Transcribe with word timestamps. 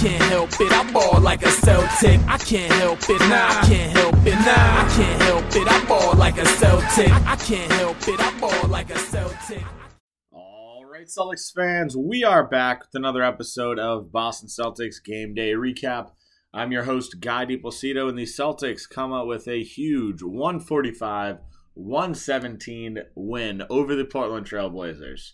can't 0.00 0.22
help 0.22 0.50
it. 0.58 0.72
I 0.72 0.90
ball 0.92 1.20
like 1.20 1.42
a 1.42 1.50
Celtic. 1.50 2.20
I 2.26 2.38
can't 2.38 2.72
help 2.72 3.00
it. 3.02 3.20
Nah, 3.20 3.48
I 3.48 3.66
can't 3.68 3.92
help 3.92 4.14
it. 4.26 4.32
Nah, 4.32 4.46
I 4.46 4.92
can't 4.96 5.22
help 5.22 5.44
it. 5.54 5.68
I 5.70 5.84
ball 5.84 6.14
like 6.16 6.38
a 6.38 6.46
Celtic. 6.46 7.12
I 7.26 7.36
can't 7.36 7.70
help 7.72 8.08
it. 8.08 8.18
I 8.18 8.40
ball 8.40 8.68
like 8.68 8.88
a 8.88 8.98
Celtic. 8.98 9.62
All 10.32 10.86
right, 10.90 11.06
Celtics 11.06 11.52
fans, 11.54 11.98
we 11.98 12.24
are 12.24 12.48
back 12.48 12.80
with 12.80 12.94
another 12.94 13.22
episode 13.22 13.78
of 13.78 14.10
Boston 14.10 14.48
Celtics 14.48 15.04
Game 15.04 15.34
Day 15.34 15.52
Recap. 15.52 16.12
I'm 16.54 16.72
your 16.72 16.84
host, 16.84 17.20
Guy 17.20 17.44
DiPlacido, 17.44 18.08
and 18.08 18.16
the 18.16 18.22
Celtics 18.22 18.88
come 18.88 19.12
out 19.12 19.26
with 19.26 19.46
a 19.48 19.62
huge 19.62 20.22
145 20.22 21.40
117 21.74 22.96
win 23.14 23.62
over 23.68 23.94
the 23.94 24.06
Portland 24.06 24.46
Trailblazers. 24.46 25.32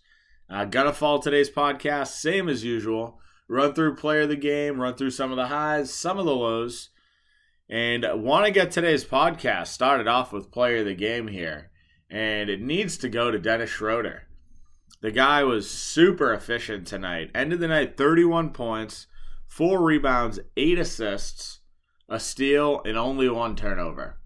Uh, 0.51 0.65
gonna 0.65 0.93
follow 0.93 1.21
today's 1.21 1.51
podcast, 1.51 2.09
same 2.09 2.49
as 2.49 2.65
usual. 2.65 3.21
Run 3.49 3.75
through 3.75 3.97
player 3.97 4.23
of 4.23 4.29
the 4.29 4.37
game, 4.37 4.81
run 4.81 4.95
through 4.95 5.11
some 5.11 5.31
of 5.31 5.37
the 5.37 5.47
highs, 5.47 5.93
some 5.93 6.19
of 6.19 6.27
the 6.27 6.35
lows, 6.35 6.91
and 7.69 8.05
want 8.15 8.45
to 8.47 8.51
get 8.51 8.71
today's 8.71 9.05
podcast 9.05 9.69
started 9.69 10.09
off 10.09 10.33
with 10.33 10.51
player 10.51 10.79
of 10.79 10.87
the 10.87 10.95
game 10.95 11.29
here. 11.29 11.71
And 12.11 12.49
it 12.51 12.61
needs 12.61 12.97
to 12.99 13.09
go 13.09 13.31
to 13.31 13.39
Dennis 13.39 13.71
Schroeder. 13.71 14.25
The 15.01 15.11
guy 15.11 15.45
was 15.45 15.71
super 15.71 16.33
efficient 16.33 16.87
tonight. 16.87 17.31
Ended 17.35 17.61
the 17.61 17.69
night 17.69 17.97
31 17.97 18.51
points, 18.51 19.07
four 19.47 19.83
rebounds, 19.83 20.41
eight 20.57 20.79
assists, 20.79 21.61
a 22.09 22.19
steal, 22.19 22.81
and 22.85 22.97
only 22.97 23.29
one 23.29 23.57
turnover. 23.57 24.19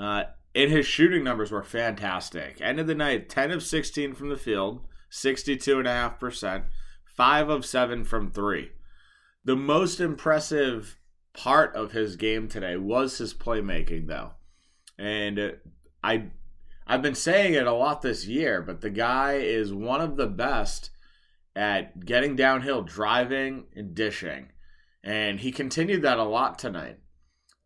Uh, 0.00 0.24
and 0.54 0.70
his 0.70 0.86
shooting 0.86 1.22
numbers 1.22 1.50
were 1.50 1.62
fantastic. 1.62 2.60
Ended 2.60 2.86
the 2.86 2.94
night 2.94 3.28
10 3.28 3.50
of 3.50 3.62
16 3.62 4.14
from 4.14 4.28
the 4.28 4.36
field, 4.36 4.86
62.5%, 5.12 6.64
5 7.20 7.50
of 7.50 7.66
7 7.66 8.04
from 8.04 8.30
3. 8.30 8.70
The 9.44 9.54
most 9.54 10.00
impressive 10.00 10.98
part 11.34 11.76
of 11.76 11.92
his 11.92 12.16
game 12.16 12.48
today 12.48 12.78
was 12.78 13.18
his 13.18 13.34
playmaking, 13.34 14.06
though. 14.06 14.30
And 14.98 15.58
I 16.02 16.30
I've 16.86 17.02
been 17.02 17.14
saying 17.14 17.52
it 17.52 17.66
a 17.66 17.74
lot 17.74 18.00
this 18.00 18.26
year, 18.26 18.62
but 18.62 18.80
the 18.80 18.88
guy 18.88 19.34
is 19.34 19.70
one 19.70 20.00
of 20.00 20.16
the 20.16 20.28
best 20.28 20.88
at 21.54 22.06
getting 22.06 22.36
downhill, 22.36 22.80
driving, 22.80 23.66
and 23.76 23.94
dishing. 23.94 24.52
And 25.04 25.40
he 25.40 25.52
continued 25.52 26.00
that 26.00 26.18
a 26.18 26.24
lot 26.24 26.58
tonight. 26.58 27.00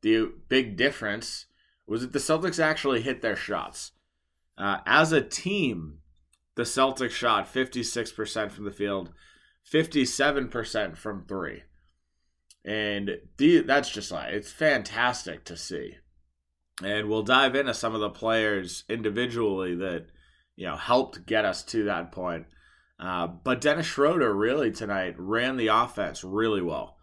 The 0.03 0.33
big 0.49 0.77
difference 0.77 1.47
was 1.87 2.01
that 2.01 2.13
the 2.13 2.19
Celtics 2.19 2.59
actually 2.59 3.03
hit 3.03 3.23
their 3.23 3.37
shots. 3.37 3.93
Uh, 4.59 4.79
as 4.85 5.13
a 5.13 5.21
team, 5.21 5.99
the 6.57 6.65
Celtics 6.65 7.13
shot 7.13 7.47
56% 7.47 8.51
from 8.51 8.65
the 8.65 8.73
field, 8.73 9.13
57% 9.73 10.97
from 10.97 11.25
three. 11.27 11.63
And 12.65 13.19
the, 13.37 13.61
that's 13.61 13.91
just 13.91 14.11
like, 14.11 14.33
it's 14.33 14.53
fantastic 14.53 15.45
to 15.45 15.57
see. 15.57 15.97
And 16.83 17.09
we'll 17.09 17.23
dive 17.23 17.55
into 17.55 17.75
some 17.75 17.95
of 17.95 18.01
the 18.01 18.11
players 18.11 18.85
individually 18.89 19.75
that, 19.77 20.07
you 20.57 20.67
know, 20.67 20.77
helped 20.77 21.27
get 21.27 21.45
us 21.45 21.63
to 21.65 21.85
that 21.85 22.11
point. 22.11 22.47
Uh, 22.99 23.27
but 23.27 23.61
Dennis 23.61 23.87
Schroeder 23.87 24.33
really 24.35 24.71
tonight 24.71 25.15
ran 25.19 25.57
the 25.57 25.69
offense 25.69 26.25
really 26.25 26.63
well. 26.63 26.97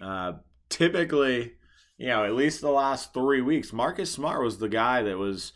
Uh, 0.00 0.34
typically, 0.68 1.54
you 1.98 2.08
know, 2.08 2.24
at 2.24 2.34
least 2.34 2.60
the 2.60 2.70
last 2.70 3.12
three 3.12 3.40
weeks, 3.40 3.72
Marcus 3.72 4.10
Smart 4.10 4.42
was 4.42 4.58
the 4.58 4.68
guy 4.68 5.02
that 5.02 5.18
was 5.18 5.52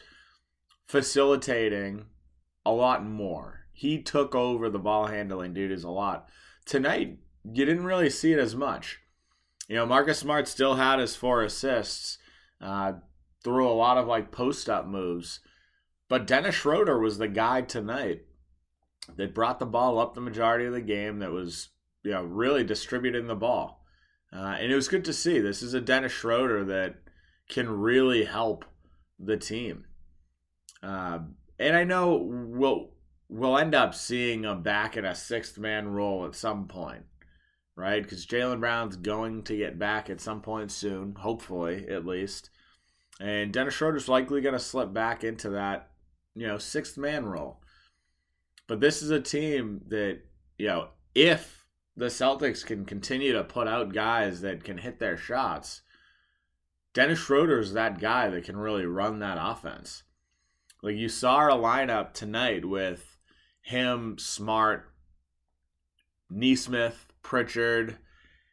facilitating 0.86 2.06
a 2.64 2.72
lot 2.72 3.04
more. 3.04 3.63
He 3.77 4.00
took 4.00 4.36
over 4.36 4.70
the 4.70 4.78
ball 4.78 5.08
handling 5.08 5.53
duties 5.53 5.83
a 5.83 5.91
lot. 5.91 6.28
Tonight, 6.64 7.19
you 7.44 7.67
didn't 7.67 7.84
really 7.84 8.08
see 8.08 8.33
it 8.33 8.39
as 8.39 8.55
much. 8.55 9.00
You 9.69 9.75
know, 9.75 9.84
Marcus 9.84 10.20
Smart 10.20 10.47
still 10.47 10.77
had 10.77 11.00
his 11.00 11.17
four 11.17 11.42
assists, 11.42 12.19
uh, 12.61 12.92
threw 13.42 13.69
a 13.69 13.75
lot 13.75 13.98
of 13.98 14.06
like 14.06 14.30
post 14.30 14.70
up 14.70 14.86
moves, 14.86 15.41
but 16.08 16.27
Dennis 16.27 16.55
Schroeder 16.55 17.01
was 17.01 17.18
the 17.18 17.27
guy 17.27 17.63
tonight 17.63 18.23
that 19.17 19.34
brought 19.34 19.58
the 19.58 19.67
ball 19.67 19.98
up 19.98 20.14
the 20.14 20.20
majority 20.20 20.67
of 20.67 20.73
the 20.73 20.80
game. 20.80 21.18
That 21.18 21.33
was 21.33 21.70
you 22.05 22.13
know 22.13 22.23
really 22.23 22.63
distributing 22.63 23.27
the 23.27 23.34
ball, 23.34 23.84
uh, 24.33 24.57
and 24.61 24.70
it 24.70 24.77
was 24.77 24.89
good 24.89 25.05
to 25.07 25.13
see. 25.13 25.40
This 25.40 25.63
is 25.63 25.74
a 25.74 25.80
Dennis 25.80 26.13
Schroeder 26.13 26.64
that 26.67 26.95
can 27.48 27.68
really 27.68 28.24
help 28.24 28.64
the 29.18 29.36
team. 29.36 29.86
Uh, 30.80 31.20
and 31.58 31.77
I 31.77 31.84
know 31.84 32.17
we'll 32.17 32.93
we'll 33.34 33.58
end 33.58 33.74
up 33.74 33.95
seeing 33.95 34.45
him 34.45 34.62
back 34.62 34.96
in 34.96 35.05
a 35.05 35.14
sixth 35.14 35.58
man 35.58 35.89
role 35.89 36.24
at 36.24 36.36
some 36.36 36.68
point, 36.68 37.05
right? 37.74 38.00
Because 38.00 38.24
Jaylen 38.27 38.61
Brown's 38.61 38.96
going 38.96 39.42
to 39.45 39.56
get 39.56 39.77
back 39.77 40.08
at 40.08 40.20
some 40.20 40.40
point 40.40 40.70
soon, 40.70 41.17
hopefully 41.17 41.89
at 41.89 42.06
least. 42.06 42.50
And 43.20 43.52
Dennis 43.52 43.74
Schroeder's 43.74 44.08
likely 44.08 44.40
going 44.40 44.55
to 44.55 44.61
slip 44.61 44.92
back 44.92 45.24
into 45.24 45.50
that, 45.50 45.90
you 46.36 46.46
know, 46.46 46.58
sixth 46.58 46.96
man 46.96 47.27
role. 47.27 47.61
But 48.68 48.78
this 48.78 49.02
is 49.02 49.11
a 49.11 49.20
team 49.20 49.83
that, 49.89 50.20
you 50.56 50.68
know, 50.68 50.90
if 51.12 51.64
the 51.96 52.06
Celtics 52.06 52.64
can 52.64 52.84
continue 52.84 53.33
to 53.33 53.42
put 53.42 53.66
out 53.66 53.92
guys 53.92 54.42
that 54.42 54.62
can 54.62 54.78
hit 54.78 55.01
their 55.01 55.16
shots, 55.16 55.83
Dennis 56.92 57.18
Schroeder 57.18 57.58
is 57.58 57.72
that 57.72 57.98
guy 57.98 58.28
that 58.28 58.45
can 58.45 58.56
really 58.56 58.86
run 58.86 59.18
that 59.18 59.39
offense. 59.40 60.05
Like 60.84 60.96
you 60.96 61.08
saw 61.08 61.34
our 61.34 61.51
lineup 61.51 62.12
tonight 62.12 62.64
with 62.64 63.14
him, 63.64 64.17
Smart, 64.19 64.92
Nesmith, 66.30 67.08
Pritchard, 67.23 67.97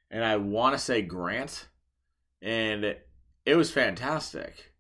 and 0.10 0.24
I 0.24 0.38
want 0.38 0.74
to 0.74 0.80
say 0.80 1.02
Grant. 1.02 1.68
And 2.42 2.96
it 3.46 3.56
was 3.56 3.72
fantastic. 3.72 4.74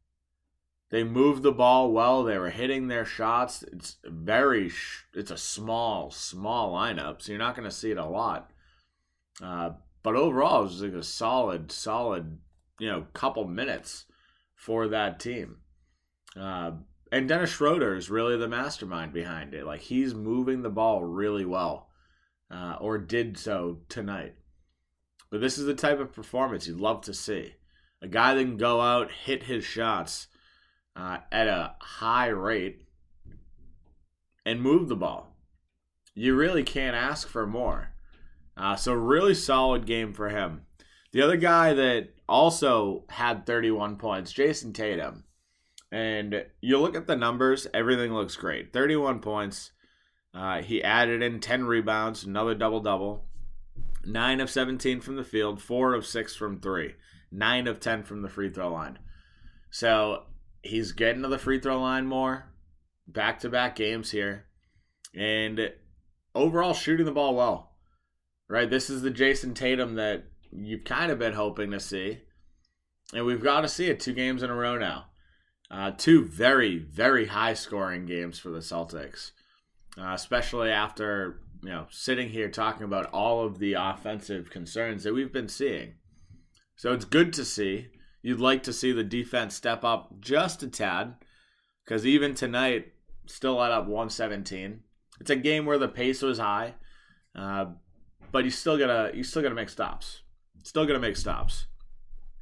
They 0.89 1.03
moved 1.03 1.43
the 1.43 1.51
ball 1.51 1.91
well. 1.91 2.23
They 2.23 2.37
were 2.37 2.49
hitting 2.49 2.87
their 2.87 3.05
shots. 3.05 3.63
It's 3.63 3.97
very, 4.05 4.71
it's 5.13 5.31
a 5.31 5.37
small, 5.37 6.11
small 6.11 6.73
lineup, 6.73 7.21
so 7.21 7.31
you're 7.31 7.39
not 7.39 7.55
going 7.55 7.69
to 7.69 7.75
see 7.75 7.91
it 7.91 7.97
a 7.97 8.05
lot. 8.05 8.51
Uh, 9.41 9.71
but 10.01 10.15
overall, 10.15 10.61
it 10.61 10.63
was 10.63 10.81
like 10.81 10.93
a 10.93 11.03
solid, 11.03 11.71
solid, 11.71 12.39
you 12.79 12.89
know, 12.89 13.05
couple 13.13 13.45
minutes 13.45 14.05
for 14.55 14.87
that 14.87 15.19
team. 15.19 15.57
Uh, 16.39 16.71
and 17.11 17.27
Dennis 17.27 17.49
Schroeder 17.49 17.95
is 17.95 18.09
really 18.09 18.37
the 18.37 18.47
mastermind 18.47 19.13
behind 19.13 19.53
it. 19.53 19.65
Like 19.65 19.81
he's 19.81 20.13
moving 20.13 20.61
the 20.61 20.69
ball 20.69 21.03
really 21.03 21.45
well, 21.45 21.89
uh, 22.49 22.77
or 22.79 22.97
did 22.97 23.37
so 23.37 23.79
tonight. 23.89 24.35
But 25.29 25.41
this 25.41 25.57
is 25.57 25.65
the 25.65 25.73
type 25.73 25.99
of 25.99 26.13
performance 26.13 26.67
you'd 26.67 26.79
love 26.79 27.01
to 27.01 27.13
see 27.13 27.55
a 28.01 28.07
guy 28.07 28.33
that 28.33 28.43
can 28.43 28.57
go 28.57 28.81
out, 28.81 29.11
hit 29.11 29.43
his 29.43 29.63
shots 29.63 30.27
uh, 30.95 31.17
at 31.31 31.47
a 31.47 31.75
high 31.79 32.27
rate, 32.27 32.87
and 34.45 34.61
move 34.61 34.89
the 34.89 34.95
ball. 34.95 35.35
You 36.15 36.35
really 36.35 36.63
can't 36.63 36.95
ask 36.95 37.27
for 37.27 37.45
more. 37.45 37.93
Uh, 38.57 38.75
so, 38.75 38.93
really 38.93 39.33
solid 39.33 39.85
game 39.85 40.13
for 40.13 40.29
him. 40.29 40.63
The 41.11 41.21
other 41.21 41.37
guy 41.37 41.73
that 41.73 42.09
also 42.27 43.05
had 43.09 43.45
31 43.45 43.97
points, 43.97 44.33
Jayson 44.33 44.73
Tatum. 44.73 45.23
And 45.91 46.45
you 46.61 46.77
look 46.77 46.95
at 46.95 47.07
the 47.07 47.15
numbers, 47.15 47.67
everything 47.73 48.13
looks 48.13 48.35
great. 48.35 48.71
31 48.71 49.19
points. 49.19 49.71
Uh, 50.33 50.61
he 50.61 50.81
added 50.81 51.21
in 51.21 51.41
10 51.41 51.65
rebounds, 51.65 52.23
another 52.23 52.55
double 52.55 52.79
double. 52.79 53.25
9 54.05 54.39
of 54.39 54.49
17 54.49 55.01
from 55.01 55.15
the 55.17 55.23
field, 55.23 55.61
4 55.61 55.93
of 55.93 56.05
6 56.05 56.35
from 56.35 56.59
3 56.59 56.93
nine 57.31 57.67
of 57.67 57.79
10 57.79 58.03
from 58.03 58.21
the 58.21 58.29
free 58.29 58.49
throw 58.49 58.71
line. 58.71 58.99
So 59.69 60.23
he's 60.61 60.91
getting 60.91 61.21
to 61.21 61.29
the 61.29 61.37
free 61.37 61.59
throw 61.59 61.79
line 61.79 62.05
more, 62.05 62.51
back 63.07 63.39
to 63.39 63.49
back 63.49 63.75
games 63.75 64.11
here, 64.11 64.45
and 65.15 65.71
overall 66.35 66.73
shooting 66.73 67.05
the 67.05 67.11
ball 67.11 67.35
well. 67.35 67.71
Right? 68.49 68.69
This 68.69 68.89
is 68.89 69.01
the 69.01 69.11
Jayson 69.11 69.53
Tatum 69.53 69.95
that 69.95 70.25
you've 70.51 70.83
kind 70.83 71.09
of 71.09 71.19
been 71.19 71.33
hoping 71.33 71.71
to 71.71 71.79
see. 71.79 72.19
And 73.13 73.25
we've 73.25 73.43
got 73.43 73.61
to 73.61 73.69
see 73.69 73.87
it 73.87 74.01
two 74.01 74.13
games 74.13 74.43
in 74.43 74.49
a 74.49 74.55
row 74.55 74.77
now. 74.77 75.05
Uh, 75.71 75.91
two 75.91 76.25
very, 76.25 76.77
very 76.77 77.27
high 77.27 77.53
scoring 77.53 78.05
games 78.05 78.37
for 78.37 78.49
the 78.49 78.59
Celtics, 78.59 79.31
uh, 79.97 80.11
especially 80.13 80.69
after 80.69 81.39
you 81.63 81.69
know 81.69 81.87
sitting 81.89 82.27
here 82.29 82.49
talking 82.49 82.83
about 82.83 83.09
all 83.13 83.45
of 83.45 83.57
the 83.57 83.73
offensive 83.73 84.49
concerns 84.49 85.03
that 85.03 85.13
we've 85.13 85.31
been 85.31 85.47
seeing. 85.47 85.93
So 86.75 86.91
it's 86.91 87.05
good 87.05 87.31
to 87.33 87.45
see. 87.45 87.87
You'd 88.21 88.41
like 88.41 88.63
to 88.63 88.73
see 88.73 88.91
the 88.91 89.03
defense 89.03 89.55
step 89.55 89.85
up 89.85 90.19
just 90.19 90.61
a 90.61 90.67
tad, 90.67 91.15
because 91.85 92.05
even 92.05 92.35
tonight, 92.35 92.91
still 93.27 93.55
let 93.55 93.71
up 93.71 93.85
117. 93.85 94.81
It's 95.21 95.29
a 95.29 95.37
game 95.37 95.65
where 95.65 95.77
the 95.77 95.87
pace 95.87 96.21
was 96.21 96.39
high, 96.39 96.73
uh, 97.33 97.67
but 98.33 98.43
you 98.43 98.51
still 98.51 98.77
gotta 98.77 99.11
you 99.15 99.23
still 99.23 99.41
gotta 99.41 99.55
make 99.55 99.69
stops. 99.69 100.21
Still 100.63 100.85
gotta 100.85 100.99
make 100.99 101.15
stops. 101.15 101.67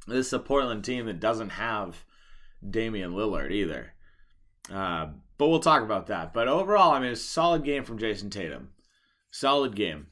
This 0.08 0.26
is 0.26 0.32
a 0.32 0.40
Portland 0.40 0.84
team 0.84 1.06
that 1.06 1.20
doesn't 1.20 1.50
have 1.50 2.04
Damian 2.68 3.12
Lillard 3.12 3.52
either. 3.52 3.94
Uh, 4.72 5.08
but 5.38 5.48
we'll 5.48 5.60
talk 5.60 5.82
about 5.82 6.08
that. 6.08 6.32
But 6.32 6.48
overall, 6.48 6.92
I 6.92 7.00
mean, 7.00 7.12
it's 7.12 7.22
a 7.22 7.24
solid 7.24 7.64
game 7.64 7.84
from 7.84 7.98
Jayson 7.98 8.30
Tatum. 8.30 8.70
Solid 9.30 9.74
game. 9.74 10.08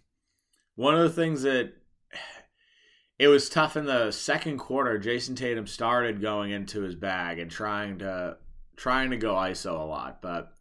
One 0.75 0.95
of 0.95 1.03
the 1.03 1.11
things 1.11 1.43
that 1.43 1.73
it 3.19 3.29
was 3.29 3.49
tough 3.49 3.77
in 3.77 3.87
the 3.87 4.11
second 4.11 4.59
quarter. 4.59 4.99
Jayson 4.99 5.37
Tatum 5.37 5.67
started 5.67 6.23
going 6.23 6.51
into 6.51 6.83
his 6.83 6.95
bag 6.95 7.39
and 7.39 7.51
trying 7.51 7.99
to 7.99 8.39
trying 8.77 9.11
to 9.11 9.17
go 9.17 9.35
ISO 9.35 9.73
a 9.73 9.85
lot, 9.85 10.23
but 10.23 10.53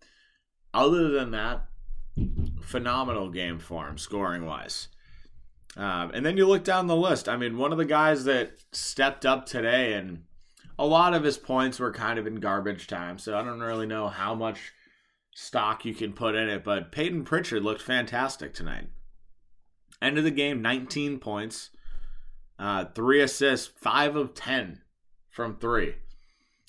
other 0.74 1.10
than 1.10 1.31
that, 1.31 1.68
phenomenal 2.62 3.30
game 3.30 3.60
for 3.60 3.88
him 3.88 3.98
scoring 3.98 4.45
wise. 4.45 4.88
Um, 5.75 6.12
and 6.13 6.25
then 6.25 6.38
you 6.38 6.48
look 6.48 6.63
down 6.63 6.88
the 6.88 6.95
list. 6.95 7.30
I 7.30 7.38
mean, 7.38 7.57
one 7.57 7.72
of 7.72 7.78
the 7.78 7.86
guys 7.86 8.25
that 8.25 8.54
stepped 8.72 9.25
up 9.25 9.45
today, 9.45 9.94
and 9.94 10.24
a 10.79 10.85
lot 10.85 11.13
of 11.13 11.24
his 11.24 11.38
points 11.38 11.79
were 11.79 11.91
kind 11.91 12.19
of 12.19 12.27
in 12.27 12.35
garbage 12.35 12.88
time, 12.88 13.18
so 13.18 13.38
I 13.38 13.44
don't 13.44 13.59
really 13.59 13.88
know 13.88 14.07
how 14.07 14.35
much 14.35 14.74
stock 15.33 15.85
you 15.85 15.94
can 15.94 16.13
put 16.13 16.35
in 16.35 16.50
it. 16.50 16.63
But 16.63 16.91
Peyton 16.91 17.24
Pritchard 17.24 17.63
looked 17.63 17.81
fantastic 17.81 18.53
tonight. 18.53 18.89
End 20.01 20.18
of 20.18 20.24
the 20.24 20.31
game, 20.31 20.62
19 20.62 21.19
points, 21.19 21.71
uh, 22.59 22.85
three 22.94 23.21
assists, 23.21 23.68
five 23.68 24.15
of 24.15 24.35
10 24.35 24.81
from 25.29 25.57
three. 25.57 25.95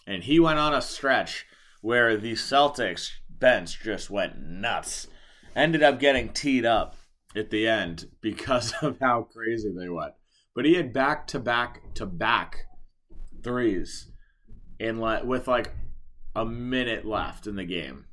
And 0.06 0.22
he 0.22 0.40
went 0.40 0.58
on 0.58 0.74
a 0.74 0.80
stretch 0.80 1.46
where 1.82 2.16
the 2.16 2.32
Celtics 2.32 3.10
bench 3.28 3.80
just 3.82 4.08
went 4.08 4.40
nuts. 4.40 5.08
Ended 5.54 5.82
up 5.82 6.00
getting 6.00 6.30
teed 6.30 6.64
up 6.64 6.96
at 7.36 7.50
the 7.50 7.68
end 7.68 8.08
because 8.22 8.72
of 8.82 8.98
how 9.00 9.22
crazy 9.22 9.70
they 9.70 9.88
went. 9.88 10.14
But 10.54 10.64
he 10.64 10.74
had 10.74 10.92
back 10.92 11.26
to 11.28 11.38
back 11.38 11.94
to 11.94 12.06
back 12.06 12.66
threes 13.42 14.10
in 14.78 15.00
le- 15.00 15.24
with 15.24 15.48
like 15.48 15.72
a 16.34 16.44
minute 16.44 17.04
left 17.04 17.46
in 17.46 17.56
the 17.56 17.64
game. 17.64 18.06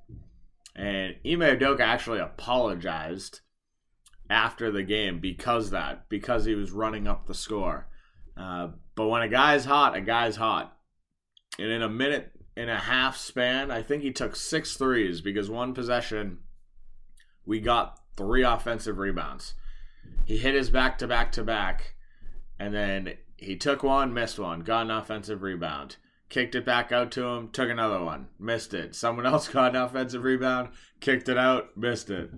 And 0.75 1.15
Ime 1.25 1.57
Udoka 1.57 1.81
actually 1.81 2.19
apologized 2.19 3.41
after 4.29 4.71
the 4.71 4.83
game 4.83 5.19
because 5.19 5.69
that, 5.69 6.09
because 6.09 6.45
he 6.45 6.55
was 6.55 6.71
running 6.71 7.07
up 7.07 7.27
the 7.27 7.33
score. 7.33 7.87
Uh, 8.35 8.69
but 8.95 9.07
when 9.07 9.21
a 9.21 9.29
guy's 9.29 9.65
hot, 9.65 9.95
a 9.95 10.01
guy's 10.01 10.35
hot. 10.35 10.77
And 11.57 11.69
in 11.69 11.81
a 11.81 11.89
minute 11.89 12.31
and 12.57 12.69
a 12.69 12.77
half 12.77 13.15
span, 13.15 13.71
I 13.71 13.81
think 13.81 14.03
he 14.03 14.11
took 14.11 14.35
six 14.35 14.75
threes 14.75 15.21
because 15.21 15.49
one 15.49 15.73
possession, 15.73 16.39
we 17.45 17.59
got 17.59 17.99
three 18.17 18.43
offensive 18.43 18.97
rebounds. 18.97 19.53
He 20.25 20.37
hit 20.37 20.55
his 20.55 20.69
back 20.69 20.97
to 20.99 21.07
back 21.07 21.31
to 21.33 21.43
back, 21.43 21.95
and 22.59 22.73
then 22.73 23.13
he 23.45 23.55
took 23.55 23.83
one, 23.83 24.11
missed 24.11 24.39
one, 24.39 24.61
got 24.61 24.85
an 24.85 24.91
offensive 24.91 25.43
rebound, 25.43 25.97
kicked 26.29 26.55
it 26.55 26.65
back 26.65 26.91
out 26.91 27.11
to 27.11 27.27
him, 27.27 27.49
took 27.49 27.69
another 27.69 28.03
one, 28.03 28.27
missed 28.39 28.73
it. 28.73 28.95
Someone 28.95 29.25
else 29.27 29.47
got 29.47 29.75
an 29.75 29.81
offensive 29.81 30.23
rebound, 30.23 30.69
kicked 30.99 31.29
it 31.29 31.37
out, 31.37 31.77
missed 31.77 32.09
it. 32.09 32.31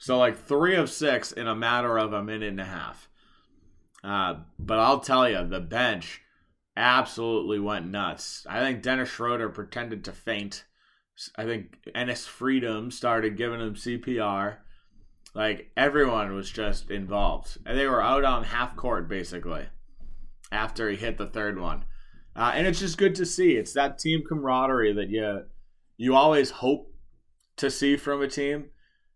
So 0.00 0.18
like 0.18 0.36
three 0.36 0.74
of 0.74 0.90
six 0.90 1.30
in 1.30 1.46
a 1.46 1.54
matter 1.54 1.96
of 1.96 2.12
a 2.12 2.24
minute 2.24 2.48
and 2.48 2.60
a 2.60 2.64
half. 2.64 3.08
Uh, 4.02 4.40
but 4.58 4.80
I'll 4.80 4.98
tell 4.98 5.28
you, 5.28 5.46
the 5.46 5.60
bench 5.60 6.22
absolutely 6.76 7.60
went 7.60 7.86
nuts. 7.86 8.44
I 8.48 8.58
think 8.58 8.82
Dennis 8.82 9.08
Schroeder 9.08 9.48
pretended 9.48 10.04
to 10.04 10.12
faint. 10.12 10.64
I 11.36 11.44
think 11.44 11.78
Enes 11.94 12.26
Freedom 12.26 12.90
started 12.90 13.36
giving 13.36 13.60
him 13.60 13.74
CPR. 13.74 14.56
Like 15.34 15.70
everyone 15.76 16.34
was 16.34 16.50
just 16.50 16.90
involved, 16.90 17.58
and 17.64 17.78
they 17.78 17.86
were 17.86 18.02
out 18.02 18.24
on 18.24 18.44
half 18.44 18.76
court 18.76 19.08
basically 19.08 19.66
after 20.50 20.90
he 20.90 20.96
hit 20.96 21.18
the 21.18 21.26
third 21.26 21.58
one. 21.58 21.84
Uh, 22.34 22.52
and 22.54 22.66
it's 22.66 22.78
just 22.78 22.98
good 22.98 23.14
to 23.16 23.26
see. 23.26 23.52
It's 23.52 23.72
that 23.72 23.98
team 23.98 24.22
camaraderie 24.26 24.92
that 24.94 25.10
you 25.10 25.42
you 25.96 26.14
always 26.14 26.50
hope 26.50 26.94
to 27.56 27.70
see 27.70 27.96
from 27.96 28.22
a 28.22 28.28
team, 28.28 28.66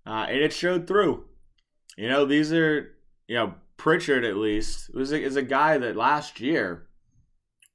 uh, 0.04 0.26
and 0.28 0.38
it 0.38 0.52
showed 0.52 0.86
through. 0.86 1.24
You 1.96 2.08
know, 2.08 2.24
these 2.24 2.52
are 2.52 2.96
you 3.28 3.36
know 3.36 3.54
Pritchard 3.76 4.24
at 4.24 4.36
least 4.36 4.92
was 4.94 5.12
a, 5.12 5.22
is 5.22 5.36
a 5.36 5.42
guy 5.42 5.78
that 5.78 5.96
last 5.96 6.40
year 6.40 6.88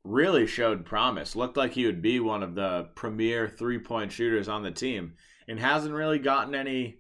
really 0.04 0.46
showed 0.48 0.86
promise. 0.86 1.36
Looked 1.36 1.58
like 1.58 1.74
he 1.74 1.86
would 1.86 2.02
be 2.02 2.20
one 2.20 2.44
of 2.44 2.56
the 2.56 2.90
premier 2.96 3.48
three 3.48 3.80
point 3.80 4.12
shooters 4.12 4.50
on 4.50 4.64
the 4.64 4.72
team, 4.72 5.14
and 5.48 5.60
hasn't 5.60 5.96
really 5.96 6.20
gotten 6.20 6.56
any 6.56 7.00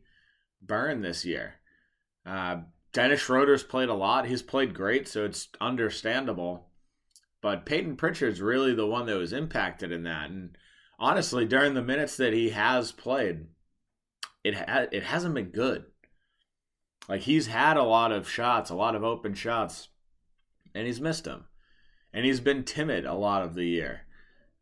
burn 0.62 1.02
this 1.02 1.26
year. 1.26 1.56
Uh, 2.26 2.58
Dennis 2.94 3.22
Schroeder's 3.22 3.64
played 3.64 3.90
a 3.90 3.94
lot. 3.94 4.28
He's 4.28 4.42
played 4.42 4.74
great, 4.74 5.08
so 5.08 5.26
it's 5.26 5.50
understandable. 5.62 6.70
But 7.42 7.66
Peyton 7.66 7.96
Pritchard's 7.96 8.42
really 8.42 8.74
the 8.74 8.88
one 8.88 9.06
that 9.06 9.18
was 9.18 9.34
impacted 9.34 9.92
in 9.92 10.04
that. 10.04 10.30
And 10.30 10.58
honestly, 11.00 11.46
during 11.46 11.74
the 11.74 11.82
minutes 11.82 12.18
that 12.18 12.34
he 12.34 12.50
has 12.50 12.92
played, 12.92 13.48
it 14.44 14.56
ha- 14.56 14.88
it 14.92 15.04
hasn't 15.04 15.36
been 15.36 15.50
good. 15.50 15.86
Like 17.08 17.22
he's 17.22 17.48
had 17.48 17.78
a 17.78 17.84
lot 17.84 18.12
of 18.12 18.30
shots, 18.30 18.70
a 18.70 18.76
lot 18.76 18.96
of 18.96 19.04
open 19.04 19.34
shots, 19.34 19.90
and 20.74 20.88
he's 20.88 21.02
missed 21.02 21.26
them. 21.26 21.46
And 22.14 22.26
he's 22.26 22.40
been 22.40 22.64
timid 22.64 23.06
a 23.06 23.14
lot 23.14 23.44
of 23.44 23.54
the 23.54 23.66
year. 23.66 24.02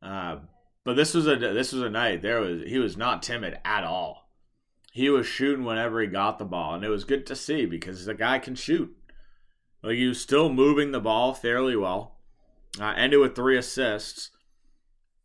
Uh, 0.02 0.38
but 0.84 0.96
this 0.96 1.14
was 1.14 1.28
a 1.28 1.36
this 1.36 1.74
was 1.74 1.82
a 1.82 1.90
night 1.90 2.22
there 2.22 2.40
was 2.40 2.62
he 2.68 2.78
was 2.78 2.96
not 2.96 3.24
timid 3.24 3.58
at 3.66 3.84
all 3.84 4.25
he 4.96 5.10
was 5.10 5.28
shooting 5.28 5.66
whenever 5.66 6.00
he 6.00 6.08
got 6.08 6.40
the 6.40 6.46
ball, 6.46 6.74
and 6.74 6.86
it 6.86 6.88
was 6.88 7.04
good 7.04 7.26
to 7.26 7.36
see 7.36 7.66
because 7.66 8.06
the 8.06 8.14
guy 8.14 8.40
can 8.40 8.56
shoot. 8.56 8.96
Like 9.84 9.98
he 9.98 10.08
was 10.08 10.22
still 10.22 10.48
moving 10.48 10.94
the 10.94 11.02
ball 11.02 11.34
fairly 11.34 11.76
well. 11.76 12.16
Uh, 12.80 12.94
ended 12.96 13.20
with 13.20 13.36
three 13.36 13.58
assists, 13.58 14.32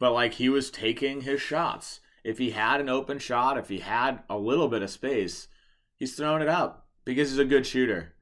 but 0.01 0.13
like 0.13 0.35
he 0.35 0.49
was 0.49 0.73
taking 0.73 1.21
his 1.21 1.41
shots. 1.41 2.01
If 2.25 2.39
he 2.39 2.51
had 2.51 2.81
an 2.81 2.89
open 2.89 3.21
shot, 3.21 3.57
if 3.59 3.69
he 3.69 3.79
had 3.79 4.25
a 4.29 4.37
little 4.37 4.67
bit 4.67 4.83
of 4.83 4.91
space, 4.91 5.47
he's 5.95 6.17
throwing 6.17 6.43
it 6.43 6.49
up 6.49 6.89
because 7.05 7.31
he's 7.31 7.39
a 7.39 7.45
good 7.45 7.65
shooter, 7.65 8.17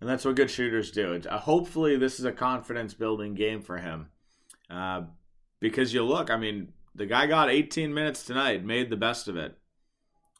and 0.00 0.10
that's 0.10 0.24
what 0.24 0.34
good 0.34 0.50
shooters 0.50 0.90
do. 0.90 1.22
Uh, 1.30 1.38
hopefully, 1.38 1.96
this 1.96 2.18
is 2.18 2.24
a 2.24 2.32
confidence 2.32 2.92
building 2.92 3.34
game 3.34 3.62
for 3.62 3.78
him. 3.78 4.08
Uh, 4.68 5.02
because 5.60 5.94
you 5.94 6.02
look, 6.02 6.28
I 6.28 6.36
mean, 6.38 6.72
the 6.92 7.06
guy 7.06 7.28
got 7.28 7.50
18 7.50 7.94
minutes 7.94 8.24
tonight, 8.24 8.64
made 8.64 8.90
the 8.90 8.96
best 8.96 9.28
of 9.28 9.36
it. 9.36 9.56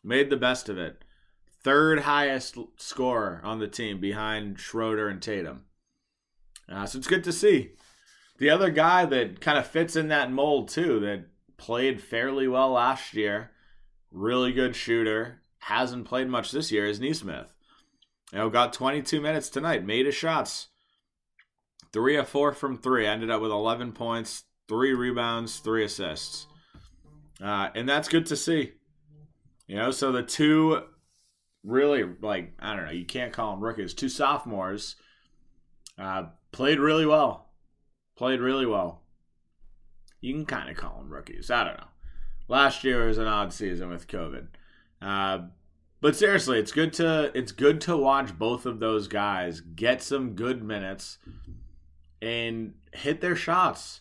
Made 0.02 0.30
the 0.30 0.36
best 0.36 0.68
of 0.68 0.78
it. 0.78 1.04
Third 1.62 2.00
highest 2.00 2.56
scorer 2.76 3.40
on 3.44 3.58
the 3.58 3.68
team 3.68 4.00
behind 4.00 4.60
Schroeder 4.60 5.08
and 5.08 5.20
Tatum. 5.20 5.64
Uh, 6.70 6.86
so 6.86 6.98
it's 6.98 7.08
good 7.08 7.24
to 7.24 7.32
see. 7.32 7.72
The 8.38 8.50
other 8.50 8.70
guy 8.70 9.04
that 9.04 9.40
kind 9.40 9.58
of 9.58 9.66
fits 9.66 9.96
in 9.96 10.08
that 10.08 10.30
mold 10.30 10.68
too, 10.68 11.00
that 11.00 11.26
played 11.56 12.00
fairly 12.00 12.46
well 12.46 12.70
last 12.70 13.14
year, 13.14 13.50
really 14.12 14.52
good 14.52 14.76
shooter, 14.76 15.42
hasn't 15.60 16.06
played 16.06 16.28
much 16.28 16.52
this 16.52 16.70
year, 16.70 16.86
is 16.86 17.00
Nesmith. 17.00 17.52
You 18.32 18.38
know, 18.38 18.50
got 18.50 18.72
22 18.72 19.20
minutes 19.20 19.48
tonight, 19.48 19.84
made 19.84 20.06
his 20.06 20.14
shots. 20.14 20.68
Three 21.92 22.16
of 22.16 22.28
four 22.28 22.52
from 22.52 22.78
three, 22.78 23.06
ended 23.06 23.30
up 23.30 23.40
with 23.40 23.50
11 23.50 23.92
points, 23.92 24.44
three 24.68 24.92
rebounds, 24.92 25.58
three 25.58 25.84
assists. 25.84 26.46
Uh, 27.42 27.70
and 27.74 27.88
that's 27.88 28.08
good 28.08 28.26
to 28.26 28.36
see. 28.36 28.72
You 29.68 29.76
know, 29.76 29.90
so 29.90 30.10
the 30.10 30.22
two 30.22 30.82
really 31.62 32.02
like 32.20 32.54
I 32.58 32.74
don't 32.74 32.86
know, 32.86 32.90
you 32.90 33.04
can't 33.04 33.32
call 33.32 33.52
them 33.52 33.62
rookies. 33.62 33.94
Two 33.94 34.08
sophomores 34.08 34.96
uh, 35.98 36.24
played 36.50 36.80
really 36.80 37.06
well. 37.06 37.50
Played 38.16 38.40
really 38.40 38.66
well. 38.66 39.02
You 40.20 40.32
can 40.32 40.46
kind 40.46 40.70
of 40.70 40.76
call 40.76 40.98
them 40.98 41.12
rookies. 41.12 41.50
I 41.50 41.64
don't 41.64 41.76
know. 41.76 41.86
Last 42.48 42.82
year 42.82 43.06
was 43.06 43.18
an 43.18 43.26
odd 43.26 43.52
season 43.52 43.90
with 43.90 44.08
COVID. 44.08 44.48
Uh, 45.00 45.38
but 46.00 46.16
seriously, 46.16 46.58
it's 46.58 46.72
good 46.72 46.92
to 46.94 47.30
it's 47.34 47.52
good 47.52 47.80
to 47.82 47.96
watch 47.96 48.38
both 48.38 48.66
of 48.66 48.80
those 48.80 49.06
guys 49.06 49.60
get 49.60 50.02
some 50.02 50.34
good 50.34 50.62
minutes 50.62 51.18
and 52.22 52.74
hit 52.92 53.20
their 53.20 53.36
shots 53.36 54.00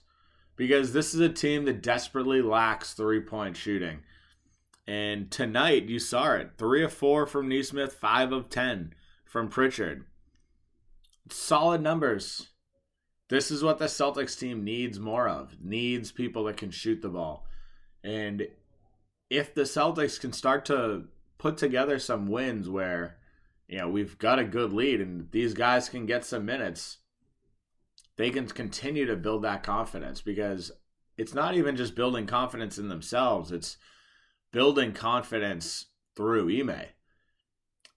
because 0.56 0.94
this 0.94 1.14
is 1.14 1.20
a 1.20 1.30
team 1.30 1.66
that 1.66 1.84
desperately 1.84 2.42
lacks 2.42 2.94
three 2.94 3.20
point 3.20 3.58
shooting. 3.58 4.00
And 4.88 5.30
tonight 5.30 5.90
you 5.90 6.00
saw 6.00 6.36
it. 6.36 6.52
Three 6.58 6.84
of 6.84 6.94
four 6.94 7.26
from 7.26 7.50
Nesmith, 7.50 7.94
five 7.94 8.32
of 8.32 8.50
ten 8.50 8.94
from 9.26 9.50
Pritchard. 9.50 10.06
Solid 11.30 11.82
numbers. 11.82 12.48
This 13.30 13.52
is 13.52 13.62
what 13.62 13.80
the 13.80 13.86
Celtics 13.86 14.40
team 14.40 14.64
needs 14.64 15.00
more 15.00 15.28
of. 15.28 15.58
Needs 15.62 16.14
people 16.14 16.46
that 16.46 16.56
can 16.56 16.72
shoot 16.72 17.02
the 17.02 17.10
ball. 17.10 17.46
And 18.02 18.48
if 19.30 19.54
the 19.54 19.64
Celtics 19.64 20.18
can 20.18 20.32
start 20.32 20.64
to 20.66 21.04
put 21.38 21.58
together 21.58 22.00
some 22.00 22.28
wins 22.28 22.70
where, 22.70 23.18
you 23.68 23.80
know, 23.80 23.90
we've 23.90 24.18
got 24.18 24.40
a 24.40 24.46
good 24.46 24.72
lead 24.72 25.02
and 25.02 25.30
these 25.32 25.54
guys 25.54 25.90
can 25.90 26.06
get 26.06 26.24
some 26.24 26.46
minutes, 26.46 27.00
they 28.16 28.30
can 28.30 28.48
continue 28.48 29.06
to 29.06 29.18
build 29.18 29.44
that 29.44 29.64
confidence 29.64 30.22
because 30.22 30.72
it's 31.18 31.34
not 31.34 31.56
even 31.56 31.76
just 31.76 31.96
building 31.96 32.26
confidence 32.26 32.78
in 32.78 32.88
themselves. 32.88 33.52
It's 33.52 33.76
building 34.52 34.94
confidence 34.94 35.88
through 36.16 36.50
Ime 36.50 36.88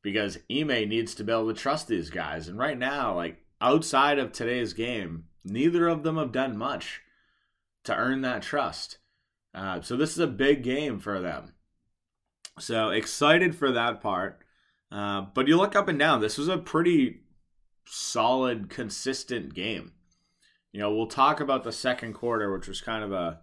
because 0.03 0.39
Ime 0.51 0.89
needs 0.89 1.15
to 1.15 1.25
be 1.25 1.33
able 1.33 1.53
to 1.53 1.61
trust 1.61 1.89
these 1.89 2.11
guys. 2.11 2.49
And 2.49 2.59
right 2.59 2.79
now, 2.79 3.15
like 3.15 3.39
outside 3.61 4.19
of 4.19 4.33
today's 4.33 4.73
game, 4.73 5.25
neither 5.45 5.89
of 5.89 6.03
them 6.03 6.17
have 6.17 6.33
done 6.33 6.57
much 6.57 7.01
to 7.85 7.95
earn 7.95 8.23
that 8.23 8.43
trust. 8.43 8.99
Uh, 9.55 9.81
so 9.81 9.97
this 9.97 10.13
is 10.13 10.19
a 10.19 10.27
big 10.27 10.63
game 10.63 10.99
for 10.99 11.21
them. 11.21 11.53
So 12.59 12.91
excited 12.91 13.55
for 13.55 13.73
that 13.73 14.01
part. 14.01 14.43
Uh, 14.93 15.23
but 15.35 15.49
you 15.49 15.57
look 15.57 15.77
up 15.77 15.89
and 15.89 15.99
down. 15.99 16.21
This 16.21 16.39
was 16.39 16.49
a 16.49 16.59
pretty 16.59 17.21
solid, 17.87 18.69
consistent 18.69 19.55
game. 19.55 19.93
You 20.73 20.81
know, 20.81 20.95
we'll 20.95 21.07
talk 21.07 21.41
about 21.41 21.65
the 21.65 21.73
second 21.73 22.15
quarter, 22.15 22.53
which 22.53 22.69
was 22.69 22.81
kind 22.81 23.03
of 23.03 23.13
a 23.13 23.41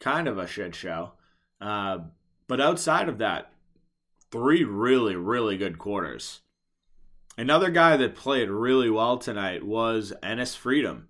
kind 0.00 0.26
of 0.26 0.38
a 0.38 0.46
shit 0.46 0.74
show. 0.74 1.12
Uh, 1.60 1.98
but 2.52 2.60
outside 2.60 3.08
of 3.08 3.16
that, 3.16 3.50
three 4.30 4.62
really, 4.62 5.16
really 5.16 5.56
good 5.56 5.78
quarters. 5.78 6.42
Another 7.38 7.70
guy 7.70 7.96
that 7.96 8.14
played 8.14 8.50
really 8.50 8.90
well 8.90 9.16
tonight 9.16 9.64
was 9.64 10.12
Enes 10.22 10.54
Freedom. 10.54 11.08